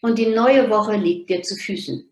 und 0.00 0.18
die 0.18 0.26
neue 0.26 0.70
Woche 0.70 0.96
liegt 0.96 1.30
dir 1.30 1.42
zu 1.42 1.56
Füßen. 1.56 2.06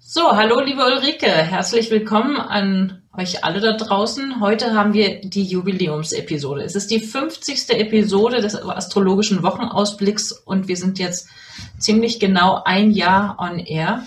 So, 0.00 0.36
hallo 0.36 0.60
liebe 0.60 0.84
Ulrike, 0.84 1.26
herzlich 1.26 1.90
willkommen 1.90 2.38
an 2.38 3.02
euch 3.16 3.44
alle 3.44 3.60
da 3.60 3.72
draußen. 3.76 4.40
Heute 4.40 4.74
haben 4.74 4.92
wir 4.92 5.20
die 5.20 5.44
Jubiläumsepisode. 5.44 6.62
Es 6.62 6.74
ist 6.74 6.90
die 6.90 7.00
50. 7.00 7.70
Episode 7.70 8.40
des 8.40 8.54
astrologischen 8.56 9.42
Wochenausblicks 9.42 10.32
und 10.32 10.66
wir 10.66 10.76
sind 10.76 10.98
jetzt 10.98 11.28
ziemlich 11.78 12.20
genau 12.20 12.62
ein 12.64 12.90
Jahr 12.90 13.36
on 13.38 13.58
air. 13.58 14.04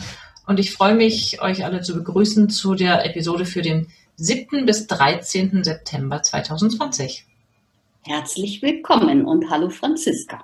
Und 0.47 0.59
ich 0.59 0.73
freue 0.73 0.95
mich, 0.95 1.41
euch 1.41 1.63
alle 1.63 1.81
zu 1.81 1.93
begrüßen 1.93 2.49
zu 2.49 2.73
der 2.73 3.05
Episode 3.05 3.45
für 3.45 3.61
den 3.61 3.87
7. 4.23 4.67
bis 4.67 4.85
13. 4.85 5.63
September 5.63 6.21
2020. 6.21 7.25
Herzlich 8.03 8.61
willkommen 8.61 9.25
und 9.25 9.49
hallo 9.49 9.71
Franziska. 9.71 10.43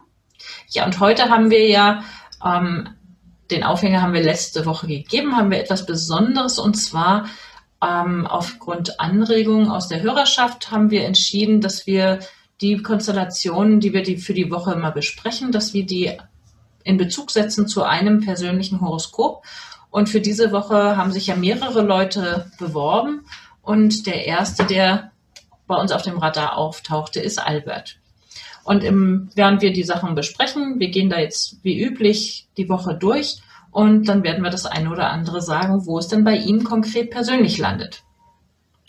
Ja, 0.69 0.83
und 0.83 0.99
heute 0.99 1.29
haben 1.29 1.51
wir 1.51 1.69
ja, 1.69 2.03
ähm, 2.43 2.89
den 3.51 3.63
Aufhänger 3.63 4.01
haben 4.01 4.13
wir 4.13 4.23
letzte 4.23 4.65
Woche 4.65 4.87
gegeben, 4.87 5.37
haben 5.37 5.51
wir 5.51 5.59
etwas 5.59 5.85
Besonderes 5.85 6.57
und 6.57 6.73
zwar 6.73 7.27
ähm, 7.85 8.25
aufgrund 8.25 8.99
Anregungen 8.99 9.69
aus 9.69 9.87
der 9.87 10.01
Hörerschaft 10.01 10.71
haben 10.71 10.89
wir 10.89 11.05
entschieden, 11.05 11.61
dass 11.61 11.85
wir 11.85 12.17
die 12.61 12.81
Konstellationen, 12.81 13.79
die 13.79 13.93
wir 13.93 14.01
die 14.01 14.17
für 14.17 14.33
die 14.33 14.49
Woche 14.49 14.73
immer 14.73 14.89
besprechen, 14.89 15.51
dass 15.51 15.75
wir 15.75 15.85
die 15.85 16.17
in 16.83 16.97
Bezug 16.97 17.29
setzen 17.29 17.67
zu 17.67 17.83
einem 17.83 18.21
persönlichen 18.21 18.81
Horoskop. 18.81 19.45
Und 19.91 20.09
für 20.09 20.19
diese 20.19 20.51
Woche 20.51 20.97
haben 20.97 21.11
sich 21.11 21.27
ja 21.27 21.35
mehrere 21.35 21.83
Leute 21.83 22.51
beworben 22.57 23.23
und 23.67 24.07
der 24.07 24.25
erste, 24.25 24.63
der 24.63 25.11
bei 25.67 25.75
uns 25.75 25.91
auf 25.91 26.01
dem 26.01 26.17
Radar 26.17 26.57
auftauchte, 26.57 27.19
ist 27.19 27.37
Albert. 27.37 27.97
Und 28.63 28.81
im, 28.81 29.29
während 29.35 29.61
wir 29.61 29.73
die 29.73 29.83
Sachen 29.83 30.15
besprechen, 30.15 30.79
wir 30.79 30.89
gehen 30.89 31.09
da 31.09 31.19
jetzt 31.19 31.57
wie 31.63 31.77
üblich 31.77 32.47
die 32.55 32.69
Woche 32.69 32.95
durch 32.95 33.41
und 33.71 34.07
dann 34.07 34.23
werden 34.23 34.41
wir 34.41 34.51
das 34.51 34.65
eine 34.65 34.89
oder 34.89 35.09
andere 35.09 35.41
sagen, 35.41 35.85
wo 35.85 35.99
es 35.99 36.07
denn 36.07 36.23
bei 36.23 36.37
ihm 36.37 36.63
konkret 36.63 37.11
persönlich 37.11 37.57
landet. 37.57 38.03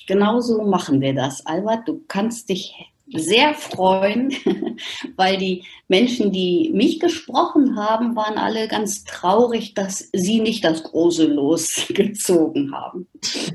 Genauso 0.06 0.64
machen 0.64 1.00
wir 1.00 1.12
das. 1.12 1.44
Albert, 1.44 1.88
du 1.88 2.04
kannst 2.06 2.48
dich 2.48 2.74
sehr 3.14 3.54
freuen, 3.54 4.32
weil 5.16 5.38
die 5.38 5.64
Menschen, 5.88 6.32
die 6.32 6.70
mich 6.74 7.00
gesprochen 7.00 7.76
haben, 7.76 8.14
waren 8.14 8.36
alle 8.36 8.68
ganz 8.68 9.04
traurig, 9.04 9.72
dass 9.72 10.10
sie 10.12 10.40
nicht 10.40 10.62
das 10.64 10.82
große 10.82 11.26
Los 11.26 11.86
gezogen 11.88 12.74
haben. 12.74 13.06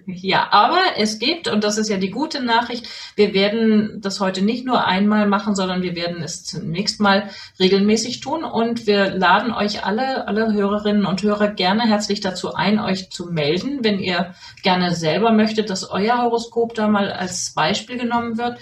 Ja, 0.08 0.48
aber 0.52 0.80
es 0.98 1.20
gibt, 1.20 1.48
und 1.48 1.64
das 1.64 1.78
ist 1.78 1.90
ja 1.90 1.98
die 1.98 2.10
gute 2.10 2.44
Nachricht, 2.44 2.88
wir 3.16 3.34
werden 3.34 4.00
das 4.02 4.20
heute 4.20 4.42
nicht 4.42 4.66
nur 4.66 4.86
einmal 4.86 5.28
machen, 5.28 5.56
sondern 5.56 5.84
wir 5.84 5.96
werden 5.96 6.24
es 6.24 6.44
zunächst 6.44 7.00
mal 7.00 7.30
regelmäßig 7.60 8.20
tun 8.20 8.44
und 8.44 8.88
wir 8.88 9.12
laden 9.12 9.54
euch 9.54 9.86
alle, 9.86 10.28
alle 10.28 10.54
Hörerinnen 10.54 11.06
und 11.06 11.22
Hörer 11.22 11.50
gerne 11.50 11.84
herzlich 11.84 12.20
dazu 12.20 12.56
ein, 12.56 12.80
euch 12.80 13.12
zu 13.12 13.28
melden, 13.28 13.84
wenn 13.84 14.00
ihr 14.00 14.34
gerne 14.64 14.96
selber 14.96 15.32
möchtet, 15.32 15.70
dass 15.70 15.90
euer 15.90 16.24
Horoskop 16.24 16.74
da 16.74 16.88
mal 16.88 17.12
als 17.12 17.54
Beispiel 17.54 17.98
genommen 17.98 18.38
wird. 18.38 18.58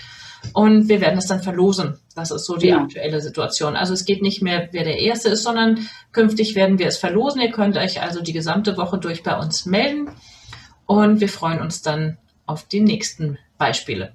Und 0.53 0.89
wir 0.89 1.01
werden 1.01 1.17
es 1.17 1.27
dann 1.27 1.43
verlosen. 1.43 1.99
Das 2.15 2.31
ist 2.31 2.45
so 2.45 2.57
die 2.57 2.67
ja. 2.67 2.81
aktuelle 2.81 3.21
Situation. 3.21 3.75
Also 3.75 3.93
es 3.93 4.05
geht 4.05 4.21
nicht 4.21 4.41
mehr, 4.41 4.69
wer 4.71 4.83
der 4.83 4.99
Erste 4.99 5.29
ist, 5.29 5.43
sondern 5.43 5.87
künftig 6.11 6.55
werden 6.55 6.79
wir 6.79 6.87
es 6.87 6.97
verlosen. 6.97 7.41
Ihr 7.41 7.51
könnt 7.51 7.77
euch 7.77 8.01
also 8.01 8.21
die 8.21 8.33
gesamte 8.33 8.77
Woche 8.77 8.97
durch 8.97 9.23
bei 9.23 9.37
uns 9.37 9.65
melden. 9.65 10.09
Und 10.85 11.21
wir 11.21 11.29
freuen 11.29 11.61
uns 11.61 11.81
dann 11.81 12.17
auf 12.45 12.67
die 12.67 12.81
nächsten 12.81 13.37
Beispiele. 13.57 14.13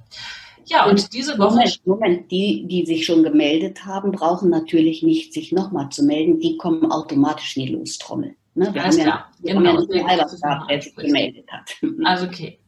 Ja, 0.66 0.84
und, 0.84 1.00
und 1.00 1.14
diese 1.14 1.38
Woche. 1.38 1.54
Moment, 1.54 1.86
Moment, 1.86 2.30
die, 2.30 2.66
die 2.68 2.84
sich 2.84 3.06
schon 3.06 3.22
gemeldet 3.22 3.86
haben, 3.86 4.10
brauchen 4.10 4.50
natürlich 4.50 5.02
nicht, 5.02 5.32
sich 5.32 5.52
nochmal 5.52 5.88
zu 5.90 6.04
melden. 6.04 6.40
Die 6.40 6.56
kommen 6.56 6.90
automatisch 6.90 7.56
in 7.56 7.66
die 7.66 7.72
Lostrommel. 7.72 8.34
Ne? 8.54 8.74
Wir 8.74 8.82
Alles 8.82 8.98
haben 8.98 9.04
klar. 9.04 9.32
Ja, 9.42 9.54
genau. 9.54 9.74
Haben 9.74 9.92
ja 9.92 10.04
Albert 10.06 10.30
gehabt, 10.42 10.70
der 10.70 10.82
sich 10.82 10.96
gemeldet 10.96 11.46
hat. 11.50 11.70
Also 12.04 12.26
okay. 12.26 12.58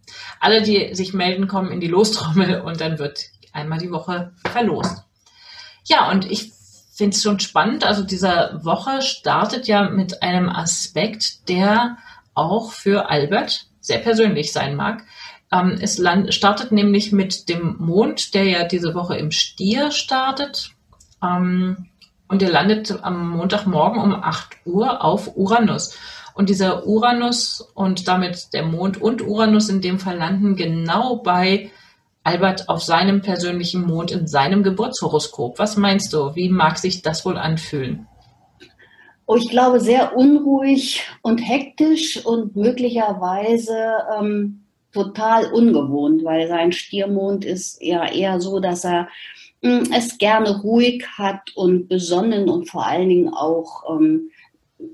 Alle, 0.40 0.62
die 0.62 0.94
sich 0.94 1.12
melden, 1.12 1.48
kommen 1.48 1.70
in 1.70 1.80
die 1.80 1.88
Lostrommel 1.88 2.60
und 2.60 2.80
dann 2.80 2.98
wird 2.98 3.26
einmal 3.52 3.78
die 3.78 3.90
Woche 3.90 4.32
verlost. 4.50 5.04
Ja, 5.84 6.10
und 6.10 6.30
ich 6.30 6.52
finde 6.92 7.14
es 7.14 7.22
schon 7.22 7.40
spannend. 7.40 7.84
Also 7.84 8.02
diese 8.02 8.60
Woche 8.62 9.02
startet 9.02 9.68
ja 9.68 9.88
mit 9.88 10.22
einem 10.22 10.48
Aspekt, 10.48 11.48
der 11.48 11.98
auch 12.34 12.72
für 12.72 13.08
Albert 13.08 13.66
sehr 13.80 13.98
persönlich 13.98 14.52
sein 14.52 14.76
mag. 14.76 15.04
Ähm, 15.50 15.78
es 15.80 16.02
startet 16.34 16.72
nämlich 16.72 17.12
mit 17.12 17.48
dem 17.48 17.76
Mond, 17.78 18.34
der 18.34 18.44
ja 18.44 18.64
diese 18.64 18.94
Woche 18.94 19.16
im 19.16 19.30
Stier 19.30 19.90
startet. 19.92 20.72
Ähm, 21.22 21.88
und 22.28 22.42
der 22.42 22.50
landet 22.50 22.98
am 23.02 23.30
Montagmorgen 23.30 24.02
um 24.02 24.14
8 24.14 24.56
Uhr 24.66 25.02
auf 25.02 25.36
Uranus. 25.36 25.96
Und 26.34 26.50
dieser 26.50 26.86
Uranus 26.86 27.60
und 27.74 28.06
damit 28.06 28.52
der 28.52 28.64
Mond 28.64 29.00
und 29.00 29.22
Uranus 29.22 29.68
in 29.68 29.80
dem 29.80 29.98
Fall 29.98 30.18
landen 30.18 30.54
genau 30.54 31.16
bei 31.16 31.70
Albert 32.24 32.68
auf 32.68 32.82
seinem 32.82 33.22
persönlichen 33.22 33.82
Mond 33.82 34.10
in 34.10 34.26
seinem 34.26 34.62
Geburtshoroskop. 34.62 35.58
Was 35.58 35.76
meinst 35.76 36.12
du? 36.12 36.34
Wie 36.34 36.48
mag 36.48 36.78
sich 36.78 37.02
das 37.02 37.24
wohl 37.24 37.36
anfühlen? 37.36 38.06
Oh, 39.26 39.36
ich 39.36 39.50
glaube, 39.50 39.78
sehr 39.78 40.16
unruhig 40.16 41.02
und 41.22 41.38
hektisch 41.38 42.24
und 42.24 42.56
möglicherweise 42.56 43.76
ähm, 44.18 44.64
total 44.92 45.52
ungewohnt, 45.52 46.24
weil 46.24 46.48
sein 46.48 46.72
Stiermond 46.72 47.44
ist 47.44 47.82
ja 47.82 48.10
eher 48.10 48.40
so, 48.40 48.58
dass 48.58 48.84
er 48.84 49.08
mh, 49.60 49.80
hm, 49.80 49.92
es 49.92 50.18
gerne 50.18 50.62
ruhig 50.62 51.06
hat 51.16 51.54
und 51.54 51.88
besonnen 51.88 52.48
und 52.48 52.70
vor 52.70 52.86
allen 52.86 53.08
Dingen 53.08 53.28
auch 53.28 53.84
ähm, 53.90 54.30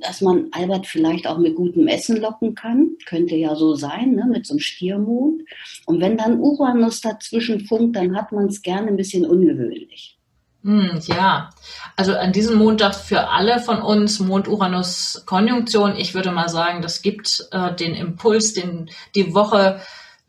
dass 0.00 0.20
man 0.20 0.48
Albert 0.52 0.86
vielleicht 0.86 1.26
auch 1.26 1.38
mit 1.38 1.56
gutem 1.56 1.88
Essen 1.88 2.16
locken 2.16 2.54
kann. 2.54 2.92
Könnte 3.06 3.36
ja 3.36 3.54
so 3.54 3.74
sein, 3.74 4.12
ne? 4.14 4.26
mit 4.26 4.46
so 4.46 4.54
einem 4.54 4.60
Stiermond. 4.60 5.42
Und 5.86 6.00
wenn 6.00 6.16
dann 6.16 6.40
Uranus 6.40 7.00
dazwischen 7.00 7.60
funkt, 7.66 7.96
dann 7.96 8.16
hat 8.16 8.32
man 8.32 8.46
es 8.46 8.62
gerne 8.62 8.88
ein 8.88 8.96
bisschen 8.96 9.26
ungewöhnlich. 9.26 10.18
Hm, 10.62 10.98
ja, 11.08 11.50
also 11.94 12.14
an 12.14 12.32
diesem 12.32 12.56
Montag 12.56 12.94
für 12.94 13.28
alle 13.28 13.60
von 13.60 13.82
uns 13.82 14.18
Mond-Uranus-Konjunktion. 14.20 15.94
Ich 15.96 16.14
würde 16.14 16.30
mal 16.30 16.48
sagen, 16.48 16.80
das 16.80 17.02
gibt 17.02 17.46
äh, 17.50 17.74
den 17.74 17.94
Impuls, 17.94 18.54
den 18.54 18.88
die 19.14 19.34
Woche 19.34 19.80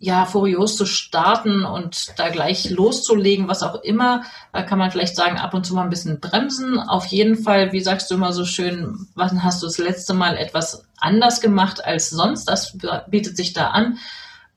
ja, 0.06 0.26
furios 0.28 0.78
zu 0.78 0.86
starten 0.86 1.66
und 1.66 2.20
da 2.20 2.30
gleich 2.30 2.70
loszulegen, 2.70 3.48
was 3.48 3.64
auch 3.64 3.82
immer. 3.82 4.22
Da 4.54 4.62
kann 4.62 4.78
man 4.78 4.92
vielleicht 4.92 5.16
sagen, 5.16 5.40
ab 5.40 5.56
und 5.56 5.66
zu 5.66 5.74
mal 5.74 5.82
ein 5.82 5.90
bisschen 5.90 6.20
bremsen. 6.20 6.80
Auf 6.80 7.08
jeden 7.08 7.38
Fall, 7.38 7.72
wie 7.72 7.82
sagst 7.82 8.12
du 8.12 8.16
immer 8.16 8.32
so 8.32 8.46
schön, 8.46 9.08
wann 9.16 9.44
hast 9.44 9.64
du 9.64 9.66
das 9.66 9.80
letzte 9.80 10.14
Mal 10.14 10.38
etwas 10.38 10.86
anders 11.00 11.42
gemacht 11.42 11.84
als 11.84 12.12
sonst? 12.12 12.46
Das 12.46 12.78
bietet 13.08 13.36
sich 13.36 13.54
da 13.54 13.70
an. 13.70 13.98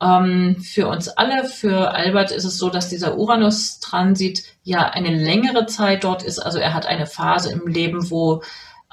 Ähm, 0.02 0.58
für 0.60 0.86
uns 0.86 1.08
alle, 1.08 1.46
für 1.46 1.92
Albert 1.94 2.30
ist 2.30 2.44
es 2.44 2.58
so, 2.58 2.68
dass 2.68 2.90
dieser 2.90 3.16
Uranus-Transit 3.16 4.42
ja 4.64 4.90
eine 4.90 5.16
längere 5.16 5.64
Zeit 5.64 6.04
dort 6.04 6.22
ist. 6.22 6.40
Also 6.40 6.58
er 6.58 6.74
hat 6.74 6.84
eine 6.84 7.06
Phase 7.06 7.52
im 7.52 7.66
Leben, 7.66 8.10
wo 8.10 8.42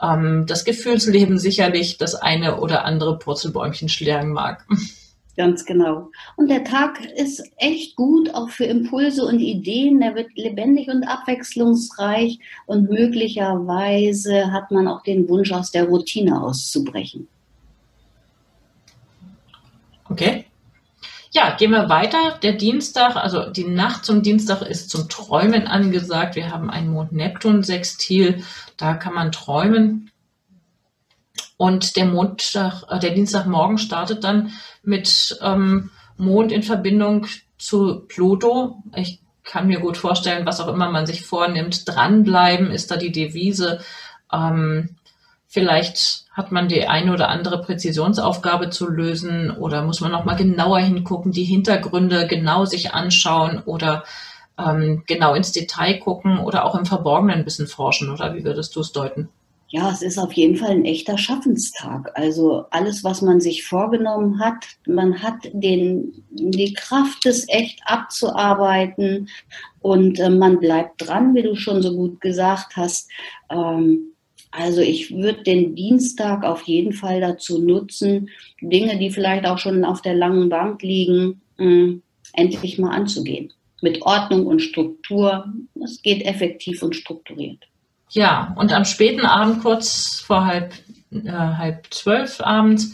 ähm, 0.02 0.46
das 0.48 0.64
Gefühlsleben 0.64 1.38
sicherlich 1.38 1.98
das 1.98 2.16
eine 2.16 2.62
oder 2.62 2.86
andere 2.86 3.20
Purzelbäumchen 3.20 3.90
schlagen 3.90 4.32
mag. 4.32 4.66
Ganz 5.38 5.66
genau. 5.66 6.12
Und 6.38 6.50
der 6.50 6.64
Tag 6.64 7.04
ist 7.04 7.44
echt 7.58 7.98
gut, 7.98 8.34
auch 8.34 8.50
für 8.50 8.64
Impulse 8.64 9.26
und 9.26 9.40
Ideen. 9.40 10.00
Der 10.00 10.16
wird 10.16 10.30
lebendig 10.36 10.88
und 10.88 11.04
abwechslungsreich 11.04 12.40
und 12.66 12.90
möglicherweise 12.90 14.52
hat 14.54 14.72
man 14.72 14.88
auch 14.88 15.04
den 15.04 15.28
Wunsch, 15.28 15.52
aus 15.52 15.72
der 15.72 15.86
Routine 15.86 16.42
auszubrechen. 16.42 17.28
Okay. 20.10 20.46
Ja, 21.32 21.54
gehen 21.58 21.72
wir 21.72 21.90
weiter. 21.90 22.40
Der 22.42 22.54
Dienstag, 22.54 23.18
also 23.18 23.50
die 23.50 23.66
Nacht 23.66 24.06
zum 24.06 24.24
Dienstag 24.24 24.62
ist 24.62 24.90
zum 24.90 25.10
Träumen 25.10 25.68
angesagt. 25.68 26.38
Wir 26.38 26.50
haben 26.50 26.70
ein 26.70 26.88
Mond-Neptun-Sextil. 26.88 28.42
Da 28.78 28.94
kann 28.94 29.14
man 29.14 29.34
träumen. 29.34 30.12
Und 31.58 31.98
der 31.98 32.06
Montag, 32.06 32.84
äh, 32.90 33.00
der 33.00 33.12
Dienstagmorgen 33.12 33.78
startet 33.78 34.24
dann 34.24 34.52
mit 34.88 35.38
ähm, 35.42 35.92
Mond 36.18 36.52
in 36.52 36.64
Verbindung 36.64 37.28
zu 37.58 38.02
Pluto. 38.08 38.78
Ich 38.96 39.20
kann 39.44 39.68
mir 39.68 39.80
gut 39.80 39.98
vorstellen, 39.98 40.46
was 40.46 40.60
auch 40.60 40.68
immer 40.68 40.90
man 40.90 41.06
sich 41.06 41.26
vornimmt, 41.26 41.88
dranbleiben 41.88 42.72
ist 42.72 42.92
da 42.92 42.98
die 42.98 43.12
Devise. 43.12 43.80
Ähm, 44.32 44.96
vielleicht 45.48 46.26
hat 46.32 46.52
man 46.52 46.68
die 46.68 46.88
eine 46.88 47.14
oder 47.14 47.30
andere 47.30 47.62
Präzisionsaufgabe 47.62 48.70
zu 48.70 48.90
lösen 48.90 49.52
oder 49.52 49.84
muss 49.84 50.02
man 50.02 50.12
noch 50.12 50.26
mal 50.26 50.36
genauer 50.36 50.80
hingucken, 50.80 51.32
die 51.32 51.46
Hintergründe 51.46 52.28
genau 52.28 52.66
sich 52.66 52.94
anschauen 52.94 53.62
oder 53.66 54.04
ähm, 54.58 55.04
genau 55.06 55.34
ins 55.34 55.52
Detail 55.52 56.00
gucken 56.00 56.40
oder 56.40 56.66
auch 56.66 56.76
im 56.76 56.86
Verborgenen 56.86 57.38
ein 57.38 57.46
bisschen 57.46 57.68
forschen, 57.68 58.10
oder 58.10 58.34
wie 58.36 58.44
würdest 58.44 58.76
du 58.76 58.82
es 58.82 58.92
deuten? 58.92 59.30
Ja, 59.76 59.92
es 59.92 60.02
ist 60.02 60.18
auf 60.18 60.32
jeden 60.32 60.56
Fall 60.56 60.70
ein 60.70 60.86
echter 60.86 61.18
Schaffenstag. 61.18 62.10
Also 62.18 62.64
alles, 62.72 63.04
was 63.04 63.22
man 63.22 63.42
sich 63.42 63.66
vorgenommen 63.66 64.40
hat, 64.40 64.64
man 64.88 65.22
hat 65.22 65.50
den, 65.52 66.14
die 66.30 66.74
Kraft, 66.74 67.26
es 67.26 67.46
echt 67.50 67.82
abzuarbeiten 67.84 69.28
und 69.82 70.18
äh, 70.22 70.30
man 70.30 70.62
bleibt 70.62 71.06
dran, 71.06 71.36
wie 71.36 71.42
du 71.42 71.56
schon 71.58 71.82
so 71.82 71.94
gut 71.94 72.22
gesagt 72.22 72.78
hast. 72.78 73.12
Ähm, 73.50 74.14
also 74.50 74.80
ich 74.80 75.14
würde 75.14 75.44
den 75.44 75.76
Dienstag 75.76 76.46
auf 76.46 76.62
jeden 76.62 76.94
Fall 76.94 77.20
dazu 77.20 77.62
nutzen, 77.62 78.30
Dinge, 78.62 78.98
die 78.98 79.10
vielleicht 79.10 79.46
auch 79.46 79.58
schon 79.58 79.84
auf 79.84 80.02
der 80.02 80.16
langen 80.16 80.48
Bank 80.48 80.84
liegen, 80.84 81.42
mh, 81.58 81.66
mm, 81.66 82.02
endlich 82.32 82.78
mal 82.78 82.92
anzugehen 82.92 83.52
mit 83.82 84.02
Ordnung 84.04 84.46
und 84.46 84.62
Struktur. 84.62 85.54
Es 85.84 86.02
geht 86.02 86.26
effektiv 86.26 86.82
und 86.82 86.96
strukturiert. 86.96 87.68
Ja, 88.10 88.54
und 88.56 88.72
am 88.72 88.86
späten 88.86 89.26
Abend, 89.26 89.62
kurz 89.62 90.20
vor 90.20 90.46
halb, 90.46 90.74
äh, 91.12 91.32
halb 91.32 91.94
zwölf 91.94 92.40
abends, 92.42 92.94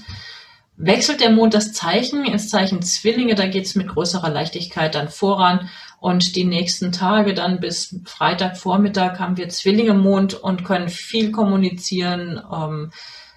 wechselt 0.77 1.21
der 1.21 1.29
Mond 1.31 1.53
das 1.53 1.73
Zeichen 1.73 2.25
ins 2.25 2.49
Zeichen 2.49 2.81
Zwillinge. 2.81 3.35
Da 3.35 3.47
geht 3.47 3.65
es 3.65 3.75
mit 3.75 3.87
größerer 3.87 4.29
Leichtigkeit 4.29 4.95
dann 4.95 5.09
voran. 5.09 5.69
Und 5.99 6.35
die 6.35 6.45
nächsten 6.45 6.91
Tage, 6.91 7.35
dann 7.35 7.59
bis 7.59 7.95
Freitagvormittag, 8.05 9.19
haben 9.19 9.37
wir 9.37 9.49
Zwillinge-Mond 9.49 10.33
und 10.33 10.63
können 10.63 10.89
viel 10.89 11.31
kommunizieren, 11.31 12.41
ähm, 12.51 12.91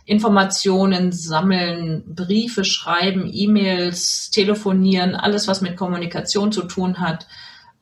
Informationen 0.06 1.12
sammeln, 1.12 2.04
Briefe 2.06 2.64
schreiben, 2.64 3.30
E-Mails, 3.30 4.30
telefonieren, 4.30 5.14
alles, 5.14 5.48
was 5.48 5.60
mit 5.60 5.76
Kommunikation 5.76 6.52
zu 6.52 6.62
tun 6.62 7.00
hat. 7.00 7.26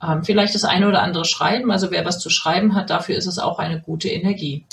Ähm, 0.02 0.24
vielleicht 0.24 0.54
das 0.54 0.64
eine 0.64 0.88
oder 0.88 1.02
andere 1.02 1.24
schreiben. 1.24 1.70
Also 1.70 1.90
wer 1.90 2.04
was 2.04 2.18
zu 2.18 2.30
schreiben 2.30 2.74
hat, 2.74 2.90
dafür 2.90 3.16
ist 3.16 3.26
es 3.26 3.38
auch 3.38 3.58
eine 3.58 3.80
gute 3.80 4.08
Energie. 4.08 4.64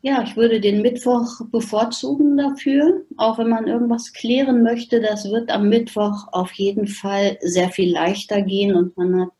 Ja, 0.00 0.22
ich 0.22 0.36
würde 0.36 0.60
den 0.60 0.80
Mittwoch 0.80 1.40
bevorzugen 1.50 2.36
dafür, 2.36 3.02
auch 3.16 3.38
wenn 3.38 3.48
man 3.48 3.66
irgendwas 3.66 4.12
klären 4.12 4.62
möchte. 4.62 5.00
Das 5.00 5.28
wird 5.28 5.50
am 5.50 5.68
Mittwoch 5.68 6.28
auf 6.30 6.52
jeden 6.52 6.86
Fall 6.86 7.36
sehr 7.40 7.70
viel 7.70 7.92
leichter 7.92 8.42
gehen 8.42 8.76
und 8.76 8.96
man 8.96 9.22
hat 9.22 9.30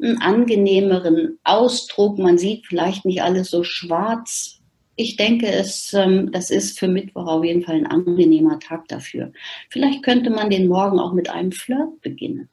einen 0.00 0.20
angenehmeren 0.20 1.38
Ausdruck. 1.42 2.18
Man 2.18 2.38
sieht 2.38 2.66
vielleicht 2.66 3.04
nicht 3.04 3.22
alles 3.22 3.50
so 3.50 3.64
schwarz. 3.64 4.60
Ich 4.96 5.16
denke, 5.16 5.48
es, 5.48 5.92
ähm, 5.92 6.30
das 6.30 6.50
ist 6.50 6.78
für 6.78 6.86
Mittwoch 6.86 7.26
auf 7.26 7.44
jeden 7.44 7.62
Fall 7.62 7.74
ein 7.74 7.86
angenehmer 7.86 8.60
Tag 8.60 8.86
dafür. 8.86 9.32
Vielleicht 9.68 10.04
könnte 10.04 10.30
man 10.30 10.50
den 10.50 10.68
Morgen 10.68 11.00
auch 11.00 11.12
mit 11.12 11.28
einem 11.28 11.50
Flirt 11.50 12.00
beginnen. 12.02 12.48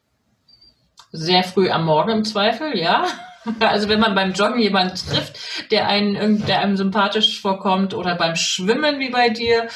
Sehr 1.11 1.43
früh 1.43 1.69
am 1.69 1.85
Morgen 1.85 2.11
im 2.11 2.25
Zweifel, 2.25 2.77
ja. 2.77 3.05
Also 3.59 3.89
wenn 3.89 3.99
man 3.99 4.13
beim 4.13 4.33
Joggen 4.33 4.61
jemanden 4.61 4.95
trifft, 4.95 5.71
der 5.71 5.87
einen, 5.87 6.45
der 6.45 6.59
einem 6.59 6.77
sympathisch 6.77 7.41
vorkommt 7.41 7.95
oder 7.95 8.15
beim 8.15 8.35
Schwimmen 8.35 8.99
wie 8.99 9.09
bei 9.09 9.29
dir, 9.29 9.67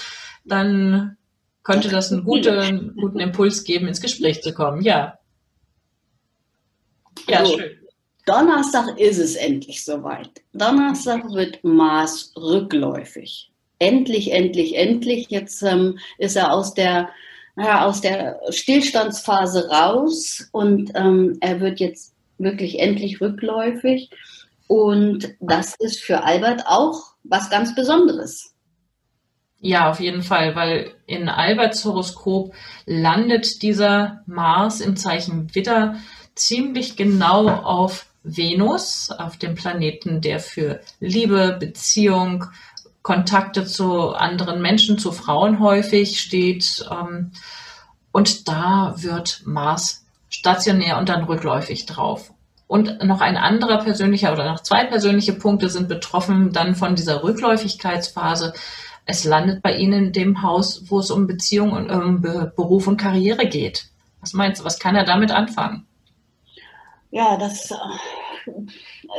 dann 0.44 1.18
könnte 1.64 1.90
das 1.90 2.12
einen 2.12 2.24
guten, 2.24 2.96
guten 2.96 3.20
Impuls 3.20 3.64
geben, 3.64 3.88
ins 3.88 4.02
Gespräch 4.02 4.44
zu 4.44 4.54
kommen. 4.54 4.84
Ja. 4.84 5.18
Ja, 7.28 7.40
also, 7.40 7.58
schön. 7.58 7.80
Donnerstag 8.26 9.00
ist 9.00 9.18
es 9.18 9.36
endlich 9.36 9.84
soweit. 9.84 10.30
Donnerstag 10.54 11.24
wird 11.32 11.64
Mars 11.64 12.34
rückläufig. 12.36 13.52
Endlich, 13.78 14.32
endlich, 14.32 14.78
endlich. 14.78 15.28
Jetzt 15.30 15.62
ähm, 15.62 16.00
ist 16.18 16.36
er 16.36 16.52
aus 16.52 16.74
der 16.74 17.10
ja, 17.58 17.86
aus 17.86 18.02
der 18.02 18.40
Stillstandsphase 18.50 19.70
raus 19.70 20.48
und 20.52 20.92
ähm, 20.96 21.38
er 21.42 21.60
wird 21.62 21.80
jetzt 21.80 22.14
wirklich 22.38 22.80
endlich 22.80 23.22
rückläufig. 23.22 24.10
Und 24.68 25.36
das 25.40 25.76
ist 25.80 26.02
für 26.02 26.24
Albert 26.24 26.64
auch 26.66 27.14
was 27.24 27.50
ganz 27.50 27.76
Besonderes. 27.76 28.56
Ja, 29.60 29.90
auf 29.90 30.00
jeden 30.00 30.22
Fall, 30.22 30.56
weil 30.56 30.92
in 31.06 31.30
Alberts 31.30 31.86
Horoskop 31.86 32.54
landet 32.86 33.62
dieser 33.62 34.22
Mars 34.26 34.82
im 34.82 34.96
Zeichen 34.96 35.54
Widder 35.56 35.96
ziemlich 36.36 36.98
genau 36.98 37.48
auf 37.48 38.08
Venus, 38.24 39.12
auf 39.12 39.38
dem 39.38 39.56
Planeten, 39.56 40.20
der 40.20 40.40
für 40.40 40.82
Liebe, 41.00 41.58
Beziehung, 41.60 42.46
Kontakte 43.06 43.66
zu 43.66 44.16
anderen 44.16 44.64
Menschen, 44.64 44.98
zu 44.98 45.12
Frauen 45.12 45.60
häufig 45.60 46.20
steht. 46.20 46.84
Ähm, 46.92 47.34
und 48.12 48.48
da 48.48 48.96
wird 48.98 49.44
Mars 49.46 50.08
stationär 50.28 50.98
und 50.98 51.08
dann 51.08 51.26
rückläufig 51.26 51.86
drauf. 51.86 52.34
Und 52.66 53.04
noch 53.04 53.22
ein 53.22 53.38
anderer 53.38 53.84
persönlicher 53.84 54.34
oder 54.34 54.52
noch 54.52 54.62
zwei 54.62 54.86
persönliche 54.86 55.34
Punkte 55.34 55.70
sind 55.70 55.88
betroffen 55.88 56.52
dann 56.52 56.74
von 56.74 56.96
dieser 56.96 57.22
Rückläufigkeitsphase. 57.24 58.54
Es 59.06 59.24
landet 59.24 59.62
bei 59.62 59.76
Ihnen 59.76 60.08
in 60.08 60.12
dem 60.12 60.42
Haus, 60.42 60.86
wo 60.88 60.98
es 60.98 61.12
um 61.12 61.28
Beziehung 61.28 61.74
und 61.74 61.92
um 61.92 62.22
Beruf 62.22 62.88
und 62.88 62.98
Karriere 62.98 63.48
geht. 63.48 63.86
Was 64.20 64.34
meinst 64.34 64.62
du, 64.62 64.66
was 64.66 64.80
kann 64.80 64.96
er 64.96 65.06
damit 65.06 65.30
anfangen? 65.30 65.86
Ja, 67.12 67.38
das 67.38 67.72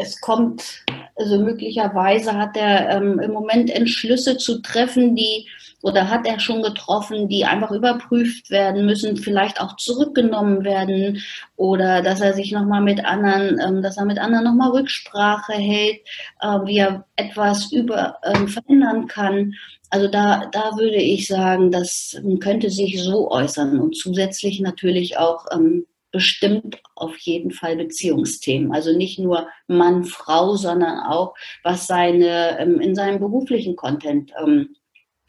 es 0.01 0.21
kommt, 0.21 0.85
also 1.15 1.39
möglicherweise 1.39 2.35
hat 2.35 2.57
er 2.57 2.91
ähm, 2.91 3.19
im 3.19 3.33
Moment 3.33 3.71
Entschlüsse 3.71 4.37
zu 4.37 4.61
treffen, 4.63 5.15
die 5.15 5.47
oder 5.83 6.11
hat 6.11 6.27
er 6.27 6.41
schon 6.41 6.63
getroffen, 6.63 7.29
die 7.29 7.45
einfach 7.45 7.71
überprüft 7.71 8.51
werden 8.51 8.87
müssen, 8.87 9.17
vielleicht 9.17 9.61
auch 9.61 9.77
zurückgenommen 9.77 10.65
werden 10.65 11.23
oder 11.55 12.03
dass 12.03 12.21
er 12.21 12.33
sich 12.33 12.51
nochmal 12.51 12.81
mit 12.81 13.05
anderen, 13.05 13.61
ähm, 13.61 13.83
dass 13.83 13.97
er 13.97 14.05
mit 14.05 14.19
anderen 14.19 14.45
nochmal 14.45 14.71
Rücksprache 14.71 15.53
hält, 15.53 16.01
äh, 16.41 16.59
wie 16.65 16.79
er 16.79 17.05
etwas 17.15 17.71
über 17.71 18.19
ähm, 18.25 18.49
verändern 18.49 19.07
kann. 19.07 19.55
Also 19.91 20.09
da, 20.09 20.47
da 20.51 20.77
würde 20.77 20.97
ich 20.97 21.29
sagen, 21.29 21.71
das 21.71 22.21
könnte 22.41 22.71
sich 22.71 23.01
so 23.01 23.31
äußern 23.31 23.79
und 23.79 23.97
zusätzlich 23.97 24.61
natürlich 24.61 25.19
auch 25.19 25.47
ähm, 25.53 25.87
bestimmt 26.13 26.81
auf 26.95 27.17
jeden 27.19 27.51
Fall 27.51 27.77
Beziehungsthemen. 27.77 28.73
Also 28.73 28.97
nicht 28.97 29.19
nur 29.19 29.49
Mann, 29.67 30.05
Frau, 30.05 30.57
sondern 30.57 31.01
auch 31.01 31.35
was 31.63 31.87
seine 31.87 32.59
ähm, 32.59 32.81
in 32.81 32.95
seinem 32.95 33.19
beruflichen 33.19 33.77
Content 33.77 34.33
ähm, 34.43 34.77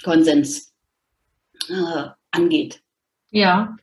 Konsens 0.03 0.73
äh, 1.69 2.09
angeht. 2.31 2.81
Ja. 3.31 3.75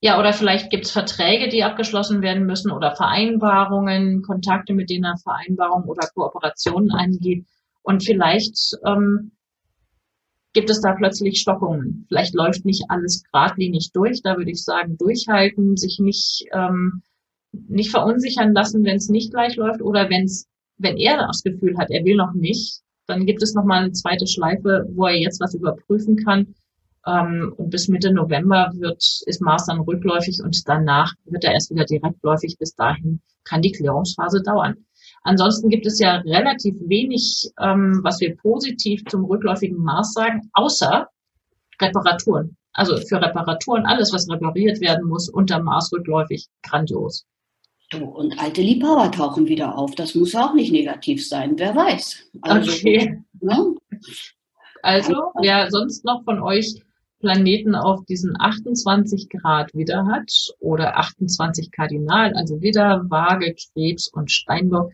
Ja, 0.00 0.18
oder 0.18 0.32
vielleicht 0.32 0.70
gibt 0.70 0.84
es 0.84 0.92
Verträge, 0.92 1.48
die 1.48 1.64
abgeschlossen 1.64 2.22
werden 2.22 2.44
müssen 2.44 2.70
oder 2.70 2.94
Vereinbarungen, 2.94 4.22
Kontakte, 4.22 4.74
mit 4.74 4.90
denen 4.90 5.04
er 5.04 5.16
Vereinbarungen 5.16 5.88
oder 5.88 6.08
Kooperationen 6.14 6.92
eingeht. 6.92 7.44
Und 7.82 8.04
vielleicht 8.04 8.56
ähm, 8.84 9.32
gibt 10.52 10.70
es 10.70 10.80
da 10.80 10.92
plötzlich 10.92 11.40
Stockungen. 11.40 12.04
Vielleicht 12.08 12.34
läuft 12.34 12.64
nicht 12.64 12.84
alles 12.88 13.22
geradlinig 13.24 13.90
durch. 13.92 14.22
Da 14.22 14.36
würde 14.36 14.50
ich 14.50 14.62
sagen, 14.62 14.96
durchhalten, 14.98 15.76
sich 15.76 15.98
nicht, 15.98 16.46
ähm, 16.52 17.02
nicht 17.52 17.90
verunsichern 17.90 18.52
lassen, 18.52 18.84
wenn 18.84 18.96
es 18.96 19.08
nicht 19.08 19.32
gleich 19.32 19.56
läuft 19.56 19.82
oder 19.82 20.08
wenn's, 20.10 20.46
wenn 20.78 20.96
er 20.96 21.16
das 21.18 21.42
Gefühl 21.42 21.76
hat, 21.78 21.90
er 21.90 22.04
will 22.04 22.16
noch 22.16 22.34
nicht, 22.34 22.80
dann 23.06 23.26
gibt 23.26 23.42
es 23.42 23.54
noch 23.54 23.64
mal 23.64 23.82
eine 23.82 23.92
zweite 23.92 24.26
Schleife, 24.26 24.86
wo 24.94 25.06
er 25.06 25.18
jetzt 25.18 25.40
was 25.40 25.54
überprüfen 25.54 26.16
kann. 26.16 26.54
Ähm, 27.06 27.52
und 27.56 27.70
bis 27.70 27.88
Mitte 27.88 28.12
November 28.12 28.70
wird, 28.74 29.02
ist 29.26 29.42
Mars 29.42 29.66
dann 29.66 29.80
rückläufig 29.80 30.40
und 30.42 30.68
danach 30.68 31.12
wird 31.24 31.44
er 31.44 31.52
erst 31.52 31.70
wieder 31.70 31.84
direktläufig. 31.84 32.56
Bis 32.58 32.74
dahin 32.74 33.20
kann 33.44 33.62
die 33.62 33.72
Klärungsphase 33.72 34.42
dauern. 34.42 34.76
Ansonsten 35.24 35.68
gibt 35.68 35.86
es 35.86 35.98
ja 35.98 36.16
relativ 36.16 36.74
wenig, 36.80 37.50
ähm, 37.60 38.00
was 38.02 38.20
wir 38.20 38.36
positiv 38.36 39.04
zum 39.06 39.24
rückläufigen 39.24 39.78
Mars 39.78 40.12
sagen, 40.14 40.50
außer 40.52 41.08
Reparaturen. 41.80 42.56
Also 42.72 42.96
für 42.96 43.20
Reparaturen, 43.20 43.86
alles, 43.86 44.12
was 44.12 44.28
repariert 44.28 44.80
werden 44.80 45.08
muss, 45.08 45.28
unter 45.28 45.62
Mars 45.62 45.92
rückläufig, 45.92 46.46
grandios. 46.62 47.26
Du, 47.90 48.04
und 48.04 48.38
alte 48.40 48.62
Liebhaber 48.62 49.10
tauchen 49.10 49.46
wieder 49.46 49.76
auf. 49.76 49.94
Das 49.94 50.14
muss 50.14 50.34
auch 50.34 50.54
nicht 50.54 50.72
negativ 50.72 51.26
sein, 51.26 51.52
wer 51.56 51.76
weiß. 51.76 52.30
Also, 52.40 52.72
okay. 52.72 53.22
Ne? 53.40 53.74
Also, 54.82 55.14
wer 55.40 55.70
sonst 55.70 56.04
noch 56.04 56.24
von 56.24 56.40
euch 56.40 56.82
Planeten 57.20 57.74
auf 57.74 58.04
diesen 58.06 58.34
28 58.40 59.28
Grad 59.28 59.72
wieder 59.74 60.06
hat 60.06 60.32
oder 60.58 60.96
28 60.98 61.70
Kardinal, 61.70 62.34
also 62.34 62.62
wieder 62.62 63.04
Waage, 63.08 63.54
Krebs 63.54 64.08
und 64.08 64.32
Steinbock, 64.32 64.92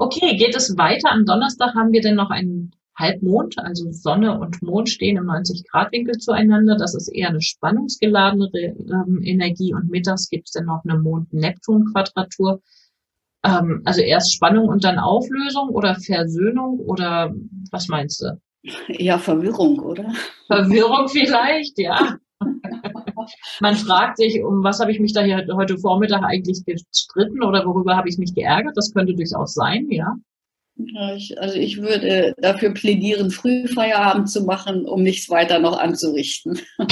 Okay, 0.00 0.34
geht 0.36 0.56
es 0.56 0.78
weiter? 0.78 1.12
Am 1.12 1.26
Donnerstag 1.26 1.74
haben 1.74 1.92
wir 1.92 2.00
denn 2.00 2.14
noch 2.14 2.30
einen 2.30 2.72
Halbmond, 2.98 3.58
also 3.58 3.92
Sonne 3.92 4.40
und 4.40 4.62
Mond 4.62 4.88
stehen 4.88 5.18
im 5.18 5.24
90-Grad-Winkel 5.24 6.16
zueinander. 6.16 6.76
Das 6.78 6.94
ist 6.94 7.08
eher 7.08 7.28
eine 7.28 7.42
spannungsgeladene 7.42 8.48
ähm, 8.54 9.20
Energie. 9.22 9.74
Und 9.74 9.90
mittags 9.90 10.30
gibt 10.30 10.48
es 10.48 10.52
dann 10.52 10.64
noch 10.64 10.80
eine 10.84 10.98
Mond-Neptun-Quadratur. 10.98 12.62
Ähm, 13.44 13.82
also 13.84 14.00
erst 14.00 14.32
Spannung 14.34 14.68
und 14.68 14.84
dann 14.84 14.98
Auflösung 14.98 15.68
oder 15.68 15.94
Versöhnung 15.96 16.78
oder 16.78 17.34
was 17.70 17.88
meinst 17.88 18.22
du? 18.22 18.40
Ja, 18.88 19.18
Verwirrung, 19.18 19.80
oder? 19.80 20.14
Verwirrung 20.46 21.08
vielleicht, 21.08 21.78
ja. 21.78 22.16
Man 23.60 23.76
fragt 23.76 24.18
sich, 24.18 24.42
um 24.42 24.62
was 24.62 24.80
habe 24.80 24.92
ich 24.92 25.00
mich 25.00 25.12
da 25.12 25.22
hier 25.22 25.46
heute 25.52 25.78
Vormittag 25.78 26.22
eigentlich 26.22 26.64
gestritten 26.64 27.42
oder 27.42 27.64
worüber 27.66 27.96
habe 27.96 28.08
ich 28.08 28.18
mich 28.18 28.34
geärgert? 28.34 28.76
Das 28.76 28.92
könnte 28.92 29.14
durchaus 29.14 29.54
sein, 29.54 29.86
ja. 29.90 30.16
Also 31.36 31.56
ich 31.56 31.80
würde 31.80 32.34
dafür 32.38 32.72
plädieren, 32.72 33.30
früh 33.30 33.66
Feierabend 33.68 34.30
zu 34.30 34.44
machen, 34.44 34.86
um 34.86 35.02
nichts 35.02 35.28
weiter 35.28 35.58
noch 35.58 35.78
anzurichten. 35.78 36.58